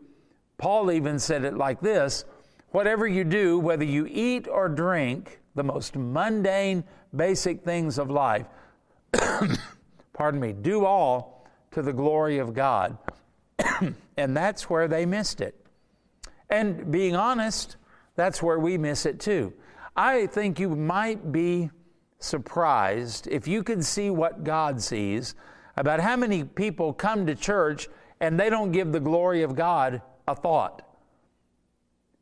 Paul 0.59 0.91
even 0.91 1.17
said 1.17 1.43
it 1.43 1.57
like 1.57 1.81
this 1.81 2.23
whatever 2.69 3.07
you 3.07 3.23
do, 3.23 3.57
whether 3.57 3.83
you 3.83 4.07
eat 4.07 4.47
or 4.47 4.69
drink, 4.69 5.39
the 5.55 5.63
most 5.63 5.95
mundane, 5.95 6.83
basic 7.15 7.63
things 7.63 7.97
of 7.97 8.11
life, 8.11 8.45
pardon 10.13 10.39
me, 10.39 10.53
do 10.53 10.85
all 10.85 11.47
to 11.71 11.81
the 11.81 11.91
glory 11.91 12.37
of 12.37 12.53
God. 12.53 12.95
and 14.17 14.37
that's 14.37 14.69
where 14.69 14.87
they 14.87 15.03
missed 15.03 15.41
it. 15.41 15.55
And 16.51 16.91
being 16.91 17.15
honest, 17.15 17.77
that's 18.15 18.43
where 18.43 18.59
we 18.59 18.77
miss 18.77 19.07
it 19.07 19.19
too. 19.19 19.51
I 19.95 20.27
think 20.27 20.59
you 20.59 20.69
might 20.69 21.31
be 21.31 21.71
surprised 22.19 23.27
if 23.31 23.47
you 23.47 23.63
could 23.63 23.83
see 23.83 24.11
what 24.11 24.43
God 24.43 24.79
sees 24.79 25.33
about 25.77 25.99
how 25.99 26.15
many 26.15 26.43
people 26.43 26.91
come 26.91 27.25
to 27.27 27.35
church 27.35 27.87
and 28.19 28.39
they 28.39 28.49
don't 28.49 28.71
give 28.71 28.91
the 28.91 28.99
glory 28.99 29.43
of 29.43 29.55
God 29.55 30.01
a 30.27 30.35
thought. 30.35 30.81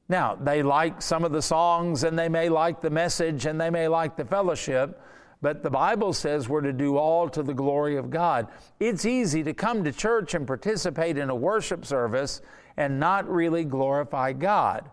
Now, 0.07 0.35
they 0.35 0.61
like 0.61 1.01
some 1.01 1.23
of 1.23 1.31
the 1.31 1.41
songs 1.41 2.03
and 2.03 2.19
they 2.19 2.29
may 2.29 2.49
like 2.49 2.81
the 2.81 2.89
message 2.89 3.45
and 3.45 3.59
they 3.59 3.69
may 3.69 3.87
like 3.87 4.17
the 4.17 4.25
fellowship, 4.25 5.01
but 5.41 5.63
the 5.63 5.69
Bible 5.69 6.13
says 6.13 6.47
we're 6.47 6.61
to 6.61 6.73
do 6.73 6.97
all 6.97 7.27
to 7.29 7.41
the 7.41 7.53
glory 7.53 7.95
of 7.95 8.09
God. 8.09 8.47
It's 8.79 9.05
easy 9.05 9.41
to 9.43 9.53
come 9.53 9.83
to 9.83 9.91
church 9.91 10.33
and 10.33 10.45
participate 10.45 11.17
in 11.17 11.29
a 11.29 11.35
worship 11.35 11.85
service 11.85 12.41
and 12.77 12.99
not 12.99 13.27
really 13.29 13.63
glorify 13.63 14.33
God. 14.33 14.89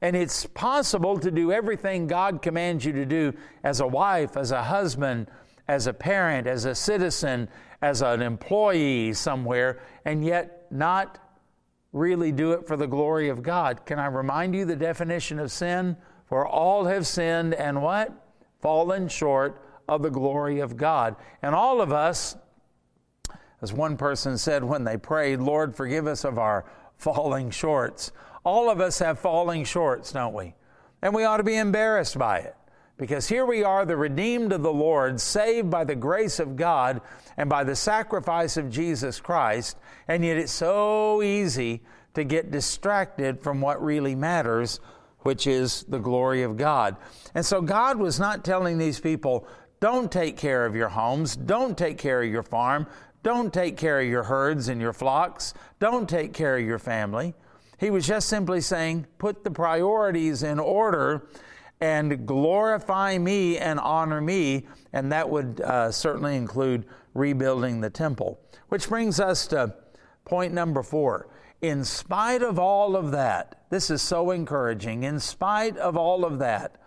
And 0.00 0.14
it's 0.14 0.46
possible 0.46 1.18
to 1.18 1.30
do 1.30 1.50
everything 1.50 2.06
God 2.06 2.42
commands 2.42 2.84
you 2.84 2.92
to 2.92 3.06
do 3.06 3.34
as 3.62 3.80
a 3.80 3.86
wife, 3.86 4.36
as 4.36 4.50
a 4.50 4.62
husband, 4.62 5.26
as 5.68 5.86
a 5.86 5.92
parent, 5.92 6.46
as 6.46 6.64
a 6.64 6.74
citizen, 6.74 7.48
as 7.80 8.02
an 8.02 8.22
employee 8.22 9.12
somewhere, 9.12 9.80
and 10.04 10.24
yet 10.24 10.66
not 10.70 11.18
really 11.92 12.32
do 12.32 12.52
it 12.52 12.66
for 12.66 12.76
the 12.76 12.86
glory 12.86 13.28
of 13.28 13.42
God. 13.42 13.86
Can 13.86 13.98
I 13.98 14.06
remind 14.06 14.54
you 14.54 14.64
the 14.64 14.76
definition 14.76 15.38
of 15.38 15.50
sin? 15.50 15.96
For 16.26 16.46
all 16.46 16.84
have 16.86 17.06
sinned 17.06 17.54
and 17.54 17.82
what? 17.82 18.12
Fallen 18.60 19.08
short 19.08 19.60
of 19.88 20.02
the 20.02 20.10
glory 20.10 20.60
of 20.60 20.76
God. 20.76 21.16
And 21.42 21.54
all 21.54 21.80
of 21.80 21.92
us, 21.92 22.36
as 23.62 23.72
one 23.72 23.96
person 23.96 24.38
said 24.38 24.64
when 24.64 24.84
they 24.84 24.96
prayed, 24.96 25.40
Lord, 25.40 25.76
forgive 25.76 26.06
us 26.06 26.24
of 26.24 26.38
our 26.38 26.64
falling 26.96 27.50
shorts. 27.50 28.10
All 28.44 28.70
of 28.70 28.80
us 28.80 28.98
have 28.98 29.18
falling 29.18 29.64
shorts, 29.64 30.12
don't 30.12 30.34
we? 30.34 30.54
And 31.02 31.14
we 31.14 31.24
ought 31.24 31.36
to 31.36 31.44
be 31.44 31.56
embarrassed 31.56 32.18
by 32.18 32.38
it. 32.38 32.56
Because 32.96 33.28
here 33.28 33.44
we 33.44 33.64
are, 33.64 33.84
the 33.84 33.96
redeemed 33.96 34.52
of 34.52 34.62
the 34.62 34.72
Lord, 34.72 35.20
saved 35.20 35.68
by 35.68 35.82
the 35.84 35.96
grace 35.96 36.38
of 36.38 36.54
God 36.54 37.00
and 37.36 37.50
by 37.50 37.64
the 37.64 37.74
sacrifice 37.74 38.56
of 38.56 38.70
Jesus 38.70 39.18
Christ, 39.20 39.76
and 40.06 40.24
yet 40.24 40.36
it's 40.36 40.52
so 40.52 41.20
easy 41.20 41.82
to 42.14 42.22
get 42.22 42.52
distracted 42.52 43.40
from 43.40 43.60
what 43.60 43.82
really 43.82 44.14
matters, 44.14 44.78
which 45.20 45.48
is 45.48 45.82
the 45.88 45.98
glory 45.98 46.42
of 46.44 46.56
God. 46.56 46.96
And 47.34 47.44
so 47.44 47.60
God 47.60 47.98
was 47.98 48.20
not 48.20 48.44
telling 48.44 48.78
these 48.78 49.00
people, 49.00 49.48
don't 49.80 50.12
take 50.12 50.36
care 50.36 50.64
of 50.64 50.76
your 50.76 50.90
homes, 50.90 51.34
don't 51.34 51.76
take 51.76 51.98
care 51.98 52.22
of 52.22 52.30
your 52.30 52.44
farm, 52.44 52.86
don't 53.24 53.52
take 53.52 53.76
care 53.76 54.00
of 54.00 54.06
your 54.06 54.22
herds 54.22 54.68
and 54.68 54.80
your 54.80 54.92
flocks, 54.92 55.52
don't 55.80 56.08
take 56.08 56.32
care 56.32 56.56
of 56.56 56.64
your 56.64 56.78
family. 56.78 57.34
He 57.78 57.90
was 57.90 58.06
just 58.06 58.28
simply 58.28 58.60
saying, 58.60 59.06
put 59.18 59.42
the 59.42 59.50
priorities 59.50 60.44
in 60.44 60.60
order 60.60 61.26
and 61.84 62.26
glorify 62.26 63.18
me 63.18 63.58
and 63.58 63.78
honor 63.78 64.22
me. 64.22 64.66
And 64.94 65.12
that 65.12 65.28
would 65.28 65.60
uh, 65.60 65.92
certainly 65.92 66.34
include 66.34 66.86
rebuilding 67.12 67.82
the 67.82 67.90
temple. 67.90 68.40
Which 68.70 68.88
brings 68.88 69.20
us 69.20 69.46
to 69.48 69.74
point 70.24 70.54
number 70.54 70.82
four. 70.82 71.28
In 71.60 71.84
spite 71.84 72.42
of 72.42 72.58
all 72.58 72.96
of 72.96 73.10
that, 73.10 73.66
this 73.68 73.90
is 73.90 74.00
so 74.00 74.30
encouraging. 74.30 75.02
In 75.02 75.20
spite 75.20 75.76
of 75.76 75.94
all 75.94 76.24
of 76.24 76.38
that, 76.38 76.80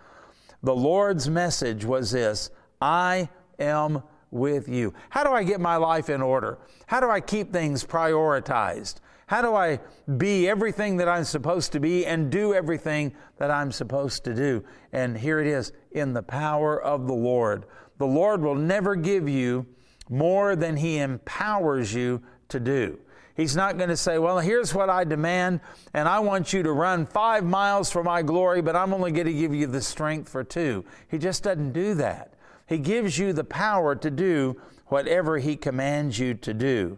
the 0.64 0.76
Lord's 0.76 1.30
message 1.30 1.86
was 1.86 2.10
this 2.10 2.50
I 2.82 3.30
am 3.60 4.02
with 4.32 4.68
you. 4.68 4.96
How 5.12 5.24
do 5.24 5.30
I 5.32 5.44
get 5.44 5.62
my 5.62 5.76
life 5.76 6.10
in 6.10 6.24
order? 6.24 6.58
How 6.88 7.00
do 7.00 7.10
I 7.10 7.22
keep 7.22 7.54
things 7.54 7.84
prioritized? 7.84 8.96
How 9.28 9.42
do 9.42 9.56
I 9.56 9.80
be 10.18 10.48
everything 10.48 10.98
that 10.98 11.10
I'm 11.10 11.26
supposed 11.26 11.74
to 11.74 11.82
be 11.82 12.06
and 12.06 12.32
do 12.32 12.54
everything 12.54 13.14
that 13.38 13.52
I'm 13.52 13.74
supposed 13.74 14.24
to 14.24 14.34
do? 14.34 14.64
And 14.94 15.18
here 15.18 15.40
it 15.40 15.48
is 15.48 15.74
in 15.92 16.14
the 16.14 16.24
power 16.24 16.82
of 16.82 17.08
the 17.08 17.14
Lord. 17.14 17.66
The 17.98 18.08
Lord 18.08 18.42
will 18.42 18.56
never 18.56 18.96
give 18.96 19.28
you 19.28 19.66
more 20.10 20.56
than 20.56 20.78
He 20.78 21.00
empowers 21.00 21.94
you 21.94 22.22
to 22.48 22.60
do. 22.62 23.00
He's 23.36 23.56
not 23.56 23.78
going 23.78 23.90
to 23.90 23.98
say, 23.98 24.18
Well, 24.18 24.40
here's 24.40 24.74
what 24.74 24.90
I 24.90 25.04
demand, 25.04 25.60
and 25.94 26.08
I 26.08 26.20
want 26.20 26.54
you 26.54 26.64
to 26.64 26.72
run 26.72 27.06
five 27.06 27.44
miles 27.44 27.92
for 27.92 28.04
my 28.04 28.22
glory, 28.22 28.62
but 28.62 28.78
I'm 28.78 28.94
only 28.94 29.12
going 29.12 29.28
to 29.28 29.34
give 29.34 29.54
you 29.54 29.68
the 29.68 29.82
strength 29.82 30.30
for 30.30 30.46
two. 30.46 30.86
He 31.10 31.18
just 31.18 31.44
doesn't 31.44 31.74
do 31.74 31.94
that. 31.96 32.34
He 32.66 32.78
gives 32.78 33.20
you 33.20 33.34
the 33.34 33.44
power 33.44 33.94
to 33.94 34.10
do 34.10 34.60
whatever 34.88 35.38
He 35.38 35.58
commands 35.58 36.18
you 36.18 36.34
to 36.34 36.54
do. 36.54 36.98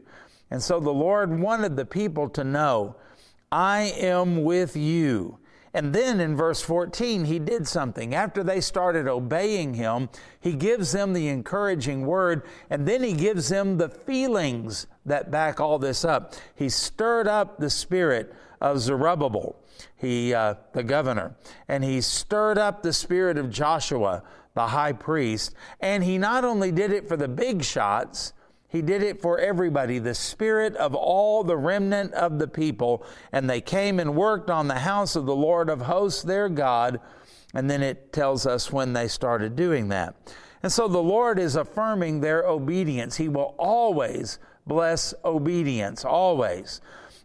And 0.52 0.62
so 0.62 0.80
the 0.80 0.92
Lord 0.92 1.40
wanted 1.40 1.76
the 1.76 1.86
people 1.86 2.30
to 2.30 2.44
know, 2.44 2.96
I 3.52 3.94
am 3.98 4.44
with 4.44 4.76
you. 4.76 5.40
And 5.74 5.94
then 5.94 6.20
in 6.20 6.36
verse 6.36 6.62
14, 6.62 7.26
he 7.26 7.38
did 7.38 7.68
something. 7.68 8.16
After 8.16 8.44
they 8.44 8.60
started 8.60 9.08
obeying 9.08 9.76
him, 9.76 10.10
he 10.40 10.54
gives 10.54 10.92
them 10.92 11.14
the 11.14 11.28
encouraging 11.28 12.06
word, 12.06 12.44
and 12.70 12.88
then 12.88 13.04
he 13.04 13.14
gives 13.14 13.50
them 13.50 13.78
the 13.78 13.90
feelings 13.90 14.88
that 15.06 15.30
back 15.30 15.60
all 15.60 15.78
this 15.78 16.04
up. 16.04 16.34
He 16.56 16.70
stirred 16.70 17.28
up 17.28 17.60
the 17.60 17.70
spirit 17.70 18.34
of 18.60 18.80
Zerubbabel, 18.80 19.56
he, 19.96 20.34
uh, 20.34 20.56
the 20.74 20.84
governor, 20.84 21.36
and 21.68 21.84
he 21.84 22.02
stirred 22.02 22.58
up 22.58 22.82
the 22.82 22.94
spirit 22.94 23.38
of 23.38 23.52
Joshua, 23.52 24.24
the 24.56 24.68
high 24.68 24.94
priest. 24.94 25.54
And 25.80 26.04
he 26.04 26.18
not 26.18 26.44
only 26.44 26.72
did 26.72 26.92
it 26.92 27.08
for 27.08 27.16
the 27.16 27.28
big 27.28 27.64
shots, 27.64 28.34
he 28.70 28.82
did 28.82 29.02
it 29.02 29.22
for 29.22 29.40
everybody, 29.40 30.00
the 30.00 30.14
spirit 30.14 30.76
of 30.76 30.94
all 30.94 31.44
the 31.44 31.58
remnant 31.58 32.14
of 32.14 32.38
the 32.38 32.48
people. 32.48 33.04
And 33.32 33.50
they 33.50 33.62
came 33.62 34.00
and 34.00 34.16
worked 34.16 34.50
on 34.50 34.68
the 34.68 34.80
house 34.80 35.16
of 35.16 35.26
the 35.26 35.36
Lord 35.36 35.70
of 35.70 35.82
hosts, 35.82 36.22
their 36.22 36.48
God. 36.50 37.02
And 37.54 37.70
then 37.70 37.82
it 37.82 38.14
tells 38.14 38.46
us 38.46 38.72
when 38.72 38.94
they 38.94 39.08
started 39.08 39.56
doing 39.56 39.90
that. 39.90 40.16
And 40.62 40.72
so 40.72 40.88
the 40.88 41.02
Lord 41.02 41.40
is 41.40 41.56
affirming 41.56 42.22
their 42.22 42.44
obedience. 42.44 43.18
He 43.18 43.28
will 43.28 43.56
always 43.58 44.38
bless 44.68 45.16
obedience, 45.26 46.06
always. 46.06 46.80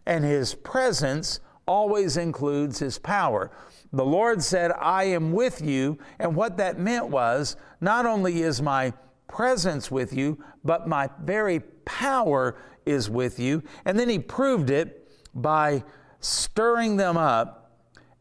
And 0.05 0.25
His 0.25 0.55
presence 0.55 1.39
always 1.67 2.17
includes 2.17 2.79
his 2.79 2.97
power. 2.97 3.51
The 3.91 4.05
Lord 4.05 4.43
said, 4.43 4.71
I 4.79 5.05
am 5.05 5.31
with 5.31 5.61
you. 5.61 5.97
And 6.19 6.35
what 6.35 6.57
that 6.57 6.79
meant 6.79 7.07
was 7.09 7.55
not 7.81 8.05
only 8.05 8.41
is 8.41 8.61
my 8.61 8.93
presence 9.27 9.89
with 9.89 10.13
you, 10.13 10.43
but 10.63 10.87
my 10.87 11.09
very 11.23 11.59
power 11.85 12.55
is 12.85 13.09
with 13.09 13.39
you. 13.39 13.63
And 13.85 13.99
then 13.99 14.09
he 14.09 14.19
proved 14.19 14.69
it 14.69 15.09
by 15.33 15.83
stirring 16.19 16.97
them 16.97 17.17
up 17.17 17.71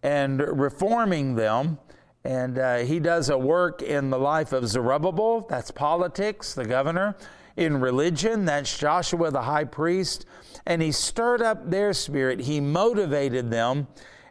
and 0.02 0.40
reforming 0.40 1.34
them. 1.34 1.78
And 2.24 2.58
uh, 2.58 2.78
he 2.78 3.00
does 3.00 3.28
a 3.28 3.36
work 3.36 3.82
in 3.82 4.10
the 4.10 4.18
life 4.18 4.52
of 4.52 4.66
Zerubbabel, 4.66 5.46
that's 5.48 5.70
politics, 5.70 6.54
the 6.54 6.64
governor. 6.64 7.16
In 7.56 7.80
religion, 7.80 8.44
that's 8.46 8.76
Joshua 8.76 9.30
the 9.30 9.42
high 9.42 9.64
priest. 9.64 10.26
And 10.66 10.80
he 10.80 10.92
stirred 10.92 11.42
up 11.42 11.70
their 11.70 11.92
spirit, 11.92 12.40
he 12.40 12.60
motivated 12.60 13.50
them, 13.50 13.86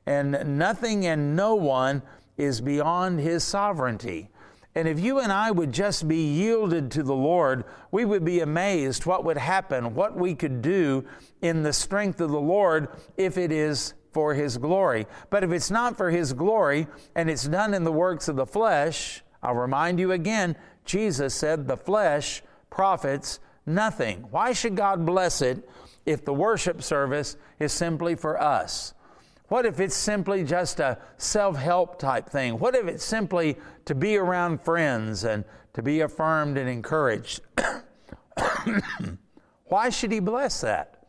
and 0.05 0.57
nothing 0.57 1.05
and 1.05 1.36
no 1.36 1.55
one 1.55 2.01
is 2.38 2.59
beyond 2.62 3.19
his 3.19 3.43
sovereignty. 3.43 4.29
And 4.75 4.88
if 4.88 4.99
you 4.99 5.19
and 5.19 5.31
I 5.31 5.51
would 5.51 5.71
just 5.71 6.07
be 6.07 6.33
yielded 6.33 6.89
to 6.91 7.03
the 7.03 7.13
Lord, 7.13 7.63
we 7.91 8.05
would 8.05 8.25
be 8.25 8.39
amazed 8.39 9.05
what 9.05 9.23
would 9.23 9.38
happen, 9.38 9.93
what 9.93 10.15
we 10.15 10.33
could 10.33 10.62
do 10.62 11.05
in 11.41 11.62
the 11.62 11.73
strength 11.73 12.19
of 12.19 12.31
the 12.31 12.41
Lord 12.41 12.88
if 13.15 13.38
it 13.38 13.51
is 13.51 13.93
for 14.12 14.33
His 14.33 14.57
glory. 14.57 15.05
But 15.29 15.43
if 15.43 15.51
it's 15.51 15.69
not 15.69 15.95
for 15.95 16.09
His 16.09 16.33
glory 16.33 16.88
and 17.15 17.29
it's 17.29 17.47
done 17.47 17.73
in 17.73 17.83
the 17.83 17.91
works 17.91 18.27
of 18.27 18.36
the 18.36 18.47
flesh, 18.47 19.23
I'll 19.43 19.55
remind 19.55 19.99
you 19.99 20.12
again, 20.12 20.55
Jesus 20.86 21.36
said 21.36 21.67
the 21.67 21.77
flesh 21.77 22.41
profits 22.69 23.39
nothing. 23.65 24.25
Why 24.31 24.53
should 24.53 24.75
God 24.75 25.05
bless 25.05 25.41
it 25.41 25.69
if 26.05 26.25
the 26.25 26.33
worship 26.33 26.81
service 26.81 27.38
is 27.59 27.71
simply 27.71 28.15
for 28.15 28.41
us? 28.41 28.93
What 29.49 29.65
if 29.65 29.79
it's 29.79 29.95
simply 29.95 30.43
just 30.43 30.79
a 30.79 30.97
self 31.17 31.58
help 31.58 31.99
type 31.99 32.29
thing? 32.29 32.60
What 32.60 32.75
if 32.75 32.88
it's 32.88 33.03
simply 33.03 33.58
to 33.86 33.95
be 33.95 34.17
around 34.17 34.62
friends 34.62 35.23
and 35.23 35.43
to 35.73 35.82
be 35.82 36.01
affirmed 36.01 36.58
and 36.58 36.69
encouraged? 36.69 37.41
Why 39.65 39.89
should 39.89 40.12
He 40.12 40.19
bless 40.19 40.62
that? 40.62 41.08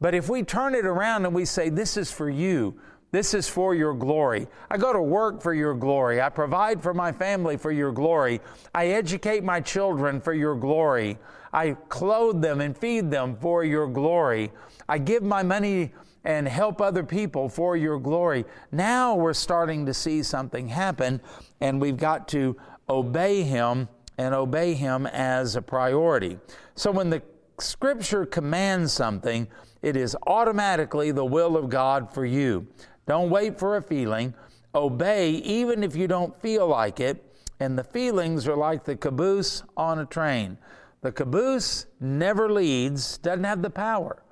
But 0.00 0.14
if 0.14 0.28
we 0.28 0.42
turn 0.42 0.74
it 0.74 0.84
around 0.84 1.24
and 1.24 1.34
we 1.34 1.44
say, 1.44 1.68
This 1.70 1.96
is 1.96 2.10
for 2.12 2.28
you, 2.28 2.78
this 3.14 3.32
is 3.32 3.48
for 3.48 3.74
your 3.74 3.94
glory. 3.94 4.48
I 4.70 4.76
go 4.76 4.92
to 4.92 5.00
work 5.00 5.40
for 5.40 5.54
your 5.54 5.72
glory. 5.72 6.20
I 6.20 6.28
provide 6.28 6.82
for 6.82 6.92
my 6.92 7.12
family 7.12 7.56
for 7.56 7.70
your 7.70 7.92
glory. 7.92 8.40
I 8.74 8.88
educate 8.88 9.44
my 9.44 9.60
children 9.60 10.20
for 10.20 10.34
your 10.34 10.56
glory. 10.56 11.18
I 11.52 11.76
clothe 11.88 12.42
them 12.42 12.60
and 12.60 12.76
feed 12.76 13.12
them 13.12 13.36
for 13.36 13.62
your 13.62 13.86
glory. 13.86 14.50
I 14.88 14.98
give 14.98 15.22
my 15.22 15.44
money 15.44 15.92
and 16.24 16.48
help 16.48 16.80
other 16.80 17.04
people 17.04 17.48
for 17.48 17.76
your 17.76 17.98
glory. 17.98 18.44
Now 18.72 19.14
we're 19.14 19.34
starting 19.34 19.86
to 19.86 19.94
see 19.94 20.22
something 20.22 20.68
happen, 20.68 21.20
and 21.60 21.80
we've 21.80 21.96
got 21.96 22.28
to 22.28 22.56
obey 22.88 23.42
Him 23.42 23.88
and 24.16 24.34
obey 24.34 24.74
Him 24.74 25.06
as 25.06 25.56
a 25.56 25.62
priority. 25.62 26.38
So 26.74 26.90
when 26.90 27.10
the 27.10 27.22
Scripture 27.58 28.26
commands 28.26 28.92
something, 28.92 29.46
it 29.82 29.96
is 29.96 30.16
automatically 30.26 31.12
the 31.12 31.24
will 31.24 31.56
of 31.56 31.68
God 31.68 32.12
for 32.12 32.24
you. 32.24 32.66
Don't 33.06 33.30
wait 33.30 33.58
for 33.58 33.76
a 33.76 33.82
feeling. 33.82 34.34
Obey 34.74 35.30
even 35.30 35.84
if 35.84 35.94
you 35.94 36.08
don't 36.08 36.40
feel 36.40 36.66
like 36.66 37.00
it. 37.00 37.22
And 37.60 37.78
the 37.78 37.84
feelings 37.84 38.48
are 38.48 38.56
like 38.56 38.84
the 38.84 38.96
caboose 38.96 39.62
on 39.76 40.00
a 40.00 40.06
train. 40.06 40.58
The 41.02 41.12
caboose 41.12 41.86
never 42.00 42.50
leads, 42.50 43.18
doesn't 43.18 43.44
have 43.44 43.62
the 43.62 43.70
power 43.70 44.23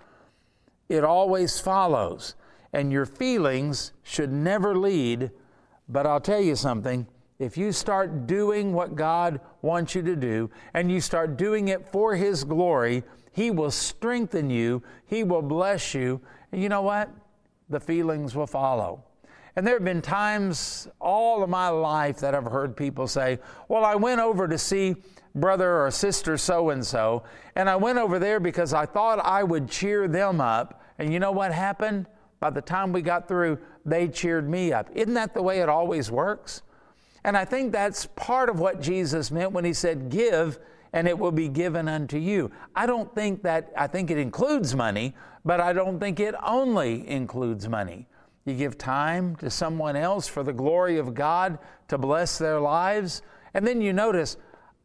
it 0.88 1.04
always 1.04 1.58
follows. 1.60 2.34
And 2.72 2.92
your 2.92 3.06
feelings 3.06 3.92
should 4.02 4.32
never 4.32 4.76
lead. 4.76 5.30
But 5.88 6.06
I'll 6.06 6.20
tell 6.20 6.40
you 6.40 6.56
something 6.56 7.06
if 7.38 7.56
you 7.56 7.72
start 7.72 8.26
doing 8.26 8.72
what 8.72 8.94
God 8.94 9.40
wants 9.62 9.94
you 9.94 10.02
to 10.02 10.14
do 10.14 10.48
and 10.74 10.90
you 10.90 11.00
start 11.00 11.36
doing 11.36 11.68
it 11.68 11.88
for 11.88 12.14
His 12.14 12.44
glory, 12.44 13.02
He 13.32 13.50
will 13.50 13.70
strengthen 13.70 14.48
you, 14.48 14.82
He 15.06 15.24
will 15.24 15.42
bless 15.42 15.92
you. 15.92 16.20
And 16.52 16.62
you 16.62 16.68
know 16.68 16.82
what? 16.82 17.10
The 17.68 17.80
feelings 17.80 18.34
will 18.36 18.46
follow. 18.46 19.02
And 19.56 19.66
there 19.66 19.74
have 19.74 19.84
been 19.84 20.00
times 20.00 20.88
all 20.98 21.42
of 21.42 21.50
my 21.50 21.68
life 21.68 22.18
that 22.18 22.34
I've 22.34 22.44
heard 22.44 22.76
people 22.76 23.06
say, 23.06 23.38
Well, 23.68 23.84
I 23.84 23.96
went 23.96 24.20
over 24.20 24.48
to 24.48 24.56
see 24.56 24.96
brother 25.34 25.84
or 25.84 25.90
sister 25.90 26.36
so 26.36 26.70
and 26.70 26.84
so, 26.84 27.22
and 27.56 27.68
I 27.68 27.76
went 27.76 27.98
over 27.98 28.18
there 28.18 28.40
because 28.40 28.72
I 28.72 28.86
thought 28.86 29.18
I 29.24 29.42
would 29.42 29.68
cheer 29.68 30.08
them 30.08 30.40
up. 30.40 30.82
And 30.98 31.12
you 31.12 31.18
know 31.18 31.32
what 31.32 31.52
happened? 31.52 32.06
By 32.40 32.50
the 32.50 32.60
time 32.60 32.92
we 32.92 33.02
got 33.02 33.28
through, 33.28 33.58
they 33.84 34.08
cheered 34.08 34.48
me 34.48 34.72
up. 34.72 34.88
Isn't 34.94 35.14
that 35.14 35.34
the 35.34 35.42
way 35.42 35.60
it 35.60 35.68
always 35.68 36.10
works? 36.10 36.62
And 37.24 37.36
I 37.36 37.44
think 37.44 37.72
that's 37.72 38.06
part 38.16 38.48
of 38.48 38.58
what 38.58 38.80
Jesus 38.80 39.30
meant 39.30 39.52
when 39.52 39.64
he 39.64 39.72
said, 39.72 40.08
Give, 40.08 40.58
and 40.92 41.06
it 41.06 41.18
will 41.18 41.32
be 41.32 41.48
given 41.48 41.88
unto 41.88 42.18
you. 42.18 42.50
I 42.74 42.86
don't 42.86 43.14
think 43.14 43.42
that, 43.44 43.72
I 43.76 43.86
think 43.86 44.10
it 44.10 44.18
includes 44.18 44.74
money, 44.74 45.14
but 45.44 45.60
I 45.60 45.72
don't 45.72 45.98
think 45.98 46.20
it 46.20 46.34
only 46.44 47.08
includes 47.08 47.68
money. 47.68 48.06
You 48.44 48.54
give 48.54 48.76
time 48.76 49.36
to 49.36 49.50
someone 49.50 49.94
else 49.94 50.26
for 50.26 50.42
the 50.42 50.52
glory 50.52 50.98
of 50.98 51.14
God 51.14 51.58
to 51.88 51.96
bless 51.96 52.38
their 52.38 52.60
lives. 52.60 53.22
And 53.54 53.66
then 53.66 53.80
you 53.80 53.92
notice, 53.92 54.36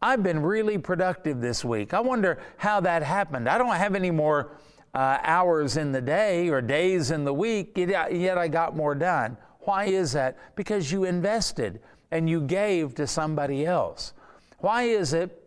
I've 0.01 0.21
been 0.21 0.41
really 0.41 0.77
productive 0.77 1.41
this 1.41 1.65
week. 1.65 1.93
I 1.93 1.99
wonder 1.99 2.39
how 2.57 2.79
that 2.81 3.03
happened. 3.03 3.49
I 3.49 3.57
don't 3.57 3.75
have 3.75 3.95
any 3.95 4.11
more 4.11 4.51
uh, 4.93 5.17
hours 5.23 5.77
in 5.77 5.91
the 5.91 6.01
day 6.01 6.49
or 6.49 6.61
days 6.61 7.11
in 7.11 7.23
the 7.23 7.33
week, 7.33 7.77
yet 7.77 8.37
I 8.37 8.47
got 8.47 8.75
more 8.75 8.95
done. 8.95 9.37
Why 9.61 9.85
is 9.85 10.13
that? 10.13 10.37
Because 10.55 10.91
you 10.91 11.03
invested 11.03 11.81
and 12.11 12.29
you 12.29 12.41
gave 12.41 12.95
to 12.95 13.07
somebody 13.07 13.65
else. 13.65 14.13
Why 14.59 14.83
is 14.83 15.13
it 15.13 15.43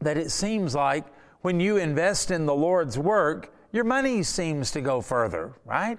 that 0.00 0.16
it 0.16 0.30
seems 0.30 0.74
like 0.74 1.06
when 1.40 1.58
you 1.58 1.76
invest 1.76 2.30
in 2.30 2.46
the 2.46 2.54
Lord's 2.54 2.98
work, 2.98 3.52
your 3.72 3.84
money 3.84 4.22
seems 4.22 4.70
to 4.72 4.80
go 4.80 5.00
further, 5.00 5.54
right? 5.64 5.98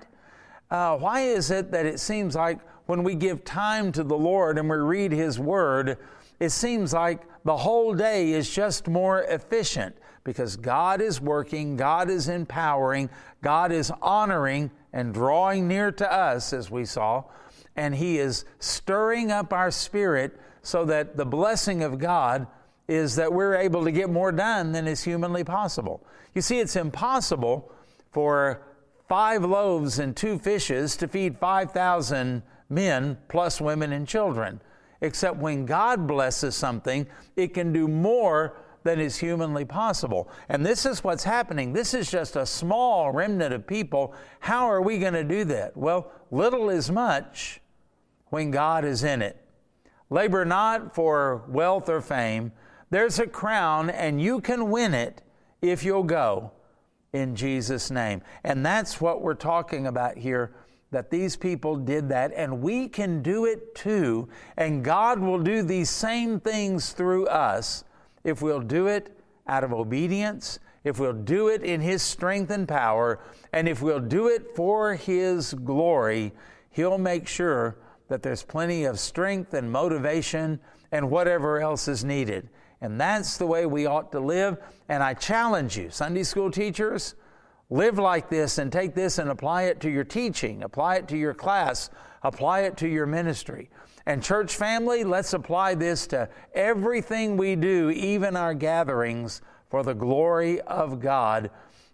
Uh, 0.71 0.97
why 0.97 1.21
is 1.21 1.51
it 1.51 1.71
that 1.71 1.85
it 1.85 1.99
seems 1.99 2.35
like 2.35 2.59
when 2.85 3.03
we 3.03 3.15
give 3.15 3.43
time 3.43 3.91
to 3.91 4.03
the 4.03 4.17
Lord 4.17 4.57
and 4.57 4.69
we 4.69 4.77
read 4.77 5.11
His 5.11 5.39
Word, 5.39 5.97
it 6.43 6.51
seems 6.51 6.93
like 6.93 7.21
the 7.45 7.57
whole 7.57 7.93
day 7.93 8.31
is 8.31 8.49
just 8.49 8.87
more 8.87 9.23
efficient? 9.23 9.95
because 10.23 10.55
God 10.55 11.01
is 11.01 11.19
working, 11.19 11.75
God 11.75 12.09
is 12.09 12.29
empowering, 12.29 13.09
God 13.41 13.71
is 13.71 13.91
honoring 14.01 14.71
and 14.93 15.13
drawing 15.13 15.67
near 15.67 15.91
to 15.91 16.11
us, 16.11 16.53
as 16.53 16.71
we 16.71 16.85
saw, 16.85 17.23
and 17.75 17.95
He 17.95 18.19
is 18.19 18.45
stirring 18.59 19.31
up 19.31 19.51
our 19.51 19.71
spirit 19.71 20.39
so 20.61 20.85
that 20.85 21.17
the 21.17 21.25
blessing 21.25 21.83
of 21.83 21.99
God 21.99 22.47
is 22.87 23.15
that 23.15 23.33
we're 23.33 23.55
able 23.55 23.83
to 23.83 23.91
get 23.91 24.09
more 24.09 24.31
done 24.31 24.71
than 24.71 24.87
is 24.87 25.03
humanly 25.03 25.43
possible. 25.43 26.05
You 26.33 26.41
see, 26.41 26.59
it's 26.59 26.75
impossible 26.75 27.71
for 28.11 28.61
five 29.09 29.43
loaves 29.43 29.99
and 29.99 30.15
two 30.15 30.37
fishes 30.37 30.95
to 30.97 31.07
feed 31.07 31.37
5,000 31.37 32.43
men 32.69 33.17
plus 33.27 33.59
women 33.59 33.91
and 33.91 34.07
children. 34.07 34.61
Except 35.03 35.37
when 35.37 35.65
God 35.65 36.07
blesses 36.07 36.55
something, 36.55 37.05
it 37.35 37.53
can 37.53 37.73
do 37.73 37.89
more 37.89 38.55
than 38.83 39.01
is 39.01 39.17
humanly 39.17 39.65
possible. 39.65 40.29
And 40.47 40.65
this 40.65 40.85
is 40.85 41.03
what's 41.03 41.25
happening. 41.25 41.73
This 41.73 41.93
is 41.93 42.09
just 42.09 42.37
a 42.37 42.45
small 42.45 43.11
remnant 43.11 43.53
of 43.53 43.67
people. 43.67 44.15
How 44.39 44.69
are 44.71 44.81
we 44.81 44.99
going 44.99 45.13
to 45.13 45.25
do 45.25 45.43
that? 45.43 45.75
Well, 45.75 46.09
little 46.31 46.69
is 46.69 46.89
much 46.89 47.59
when 48.29 48.49
God 48.49 48.85
is 48.85 49.03
in 49.03 49.21
it. 49.21 49.37
Labor 50.09 50.45
not 50.45 50.95
for 50.95 51.43
wealth 51.49 51.89
or 51.89 51.99
fame. 51.99 52.53
There's 52.89 53.19
a 53.19 53.27
crown, 53.27 53.89
and 53.89 54.21
you 54.21 54.39
can 54.39 54.71
win 54.71 54.93
it 54.93 55.21
if 55.61 55.83
you'll 55.83 56.03
go 56.03 56.51
in 57.11 57.35
Jesus' 57.35 57.91
name. 57.91 58.21
And 58.45 58.65
that's 58.65 59.01
what 59.01 59.21
we're 59.21 59.33
talking 59.33 59.85
about 59.85 60.17
here 60.17 60.53
that 60.93 61.11
these 61.11 61.35
people 61.35 61.75
did 61.75 62.07
that, 62.09 62.31
and 62.35 62.61
we 62.61 62.87
can 62.87 63.21
do 63.21 63.45
it 63.45 63.75
too. 63.75 64.29
And 64.55 64.83
God 64.83 65.19
will 65.19 65.39
do 65.39 65.61
these 65.61 65.89
same 65.89 66.39
things 66.39 66.93
through 66.93 67.27
us 67.27 67.83
if 68.23 68.41
we'll 68.41 68.61
do 68.61 68.87
it 68.87 69.17
out 69.47 69.63
of 69.63 69.73
obedience, 69.73 70.59
if 70.83 70.99
we'll 70.99 71.13
do 71.13 71.49
it 71.49 71.61
in 71.63 71.81
His 71.81 72.01
strength 72.01 72.51
and 72.51 72.67
power, 72.67 73.19
and 73.51 73.67
if 73.67 73.81
we'll 73.81 73.99
do 73.99 74.29
it 74.29 74.55
for 74.55 74.95
His 74.95 75.53
glory, 75.53 76.31
He'll 76.69 76.97
make 76.97 77.27
sure 77.27 77.77
that 78.07 78.23
there's 78.23 78.43
plenty 78.43 78.85
of 78.85 78.99
strength 78.99 79.53
and 79.53 79.71
motivation 79.71 80.59
and 80.91 81.09
whatever 81.09 81.59
else 81.59 81.87
is 81.87 82.05
needed. 82.05 82.49
And 82.81 82.99
that's 82.99 83.37
the 83.37 83.47
way 83.47 83.65
we 83.65 83.85
ought 83.85 84.11
to 84.11 84.19
live. 84.19 84.57
And 84.89 85.01
I 85.01 85.13
challenge 85.13 85.77
you, 85.77 85.89
Sunday 85.89 86.23
school 86.23 86.51
teachers, 86.51 87.15
live 87.73 87.97
like 87.97 88.29
this 88.29 88.59
and 88.59 88.71
take 88.71 88.93
this 88.93 89.17
and 89.17 89.31
apply 89.31 89.63
it 89.63 89.79
to 89.79 89.89
your 89.89 90.03
teaching, 90.03 90.61
apply 90.61 90.97
it 90.97 91.07
to 91.07 91.17
your 91.17 91.33
class, 91.33 91.89
apply 92.21 92.61
it 92.61 92.77
to 92.77 92.87
your 92.87 93.07
ministry. 93.07 93.67
And, 94.05 94.21
church 94.21 94.55
family, 94.55 95.03
let's 95.03 95.33
apply 95.33 95.73
this 95.75 96.05
to 96.07 96.29
everything 96.53 97.35
we 97.35 97.55
do, 97.55 97.89
even 97.89 98.35
our 98.35 98.53
gatherings, 98.53 99.41
for 99.69 99.81
the 99.81 99.95
glory 99.95 100.61
of 100.61 100.99
God 100.99 101.49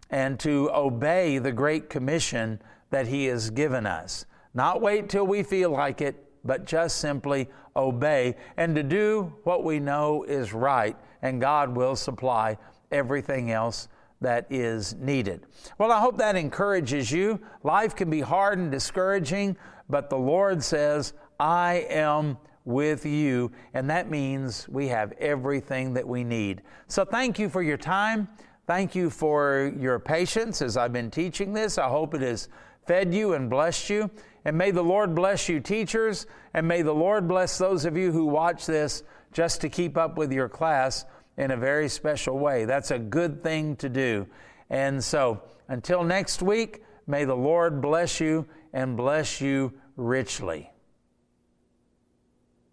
and 0.10 0.38
to 0.42 0.70
obey 0.74 1.38
the 1.38 1.54
Great 1.54 1.90
Commission 1.90 2.62
that 2.90 3.08
He 3.08 3.26
has 3.28 3.50
given 3.50 3.86
us. 3.86 4.26
Not 4.54 4.82
wait 4.82 5.08
till 5.08 5.26
we 5.26 5.44
feel 5.44 5.70
like 5.70 6.02
it, 6.02 6.26
but 6.44 6.66
just 6.66 6.98
simply 6.98 7.48
obey 7.74 8.36
and 8.58 8.76
to 8.76 8.84
do 8.84 9.34
what 9.46 9.64
we 9.64 9.80
know 9.80 10.24
is 10.24 10.52
right, 10.52 10.98
and 11.22 11.40
God 11.40 11.74
will 11.74 11.96
supply 11.96 12.58
everything 12.92 13.50
else 13.50 13.88
that 14.22 14.48
is 14.50 14.96
needed. 14.96 15.46
Well, 15.78 15.92
I 15.92 16.00
hope 16.00 16.18
that 16.18 16.36
encourages 16.36 17.12
you. 17.12 17.40
Life 17.64 17.96
can 17.96 18.10
be 18.10 18.22
hard 18.22 18.60
and 18.60 18.72
discouraging, 18.72 19.58
but 19.90 20.10
the 20.10 20.18
Lord 20.18 20.64
says, 20.64 21.14
I 21.40 21.86
am 21.90 22.38
with 22.66 23.06
you, 23.06 23.52
and 23.74 23.90
that 23.90 24.10
means 24.10 24.68
we 24.70 24.88
have 24.90 25.14
everything 25.14 25.94
that 25.94 26.08
we 26.08 26.24
need. 26.24 26.62
So 26.88 27.06
thank 27.06 27.40
you 27.40 27.50
for 27.50 27.62
your 27.62 27.78
time. 27.78 28.28
Thank 28.68 28.94
you 28.94 29.10
for 29.10 29.74
your 29.80 29.98
patience 29.98 30.62
as 30.62 30.78
I've 30.78 30.94
been 30.94 31.10
teaching 31.10 31.54
this. 31.54 31.78
I 31.78 31.88
hope 31.88 32.14
it 32.14 32.22
has 32.22 32.50
fed 32.86 33.14
you 33.14 33.34
and 33.34 33.50
blessed 33.50 33.90
you. 33.90 34.12
And 34.46 34.58
may 34.58 34.72
the 34.72 34.84
Lord 34.84 35.16
bless 35.16 35.50
you, 35.50 35.60
teachers, 35.60 36.28
and 36.54 36.68
may 36.68 36.82
the 36.82 36.94
Lord 36.94 37.28
bless 37.28 37.58
those 37.58 37.86
of 37.86 37.98
you 37.98 38.12
who 38.12 38.26
watch 38.26 38.66
this 38.66 39.04
just 39.34 39.62
to 39.62 39.70
keep 39.70 39.98
up 39.98 40.18
with 40.18 40.32
your 40.32 40.50
class 40.50 41.06
in 41.40 41.52
a 41.52 41.58
very 41.58 41.88
special 41.88 42.38
way. 42.38 42.66
That's 42.66 42.92
a 42.92 43.00
good 43.00 43.42
thing 43.42 43.78
to 43.78 43.88
do. 43.90 44.28
And 44.70 45.02
so, 45.04 45.42
until 45.70 46.04
next 46.04 46.42
week, 46.42 46.84
may 47.08 47.24
the 47.24 47.36
Lord 47.36 47.82
bless 47.82 48.20
you 48.20 48.46
and 48.74 48.98
bless 48.98 49.40
you 49.40 49.74
richly. 49.96 50.70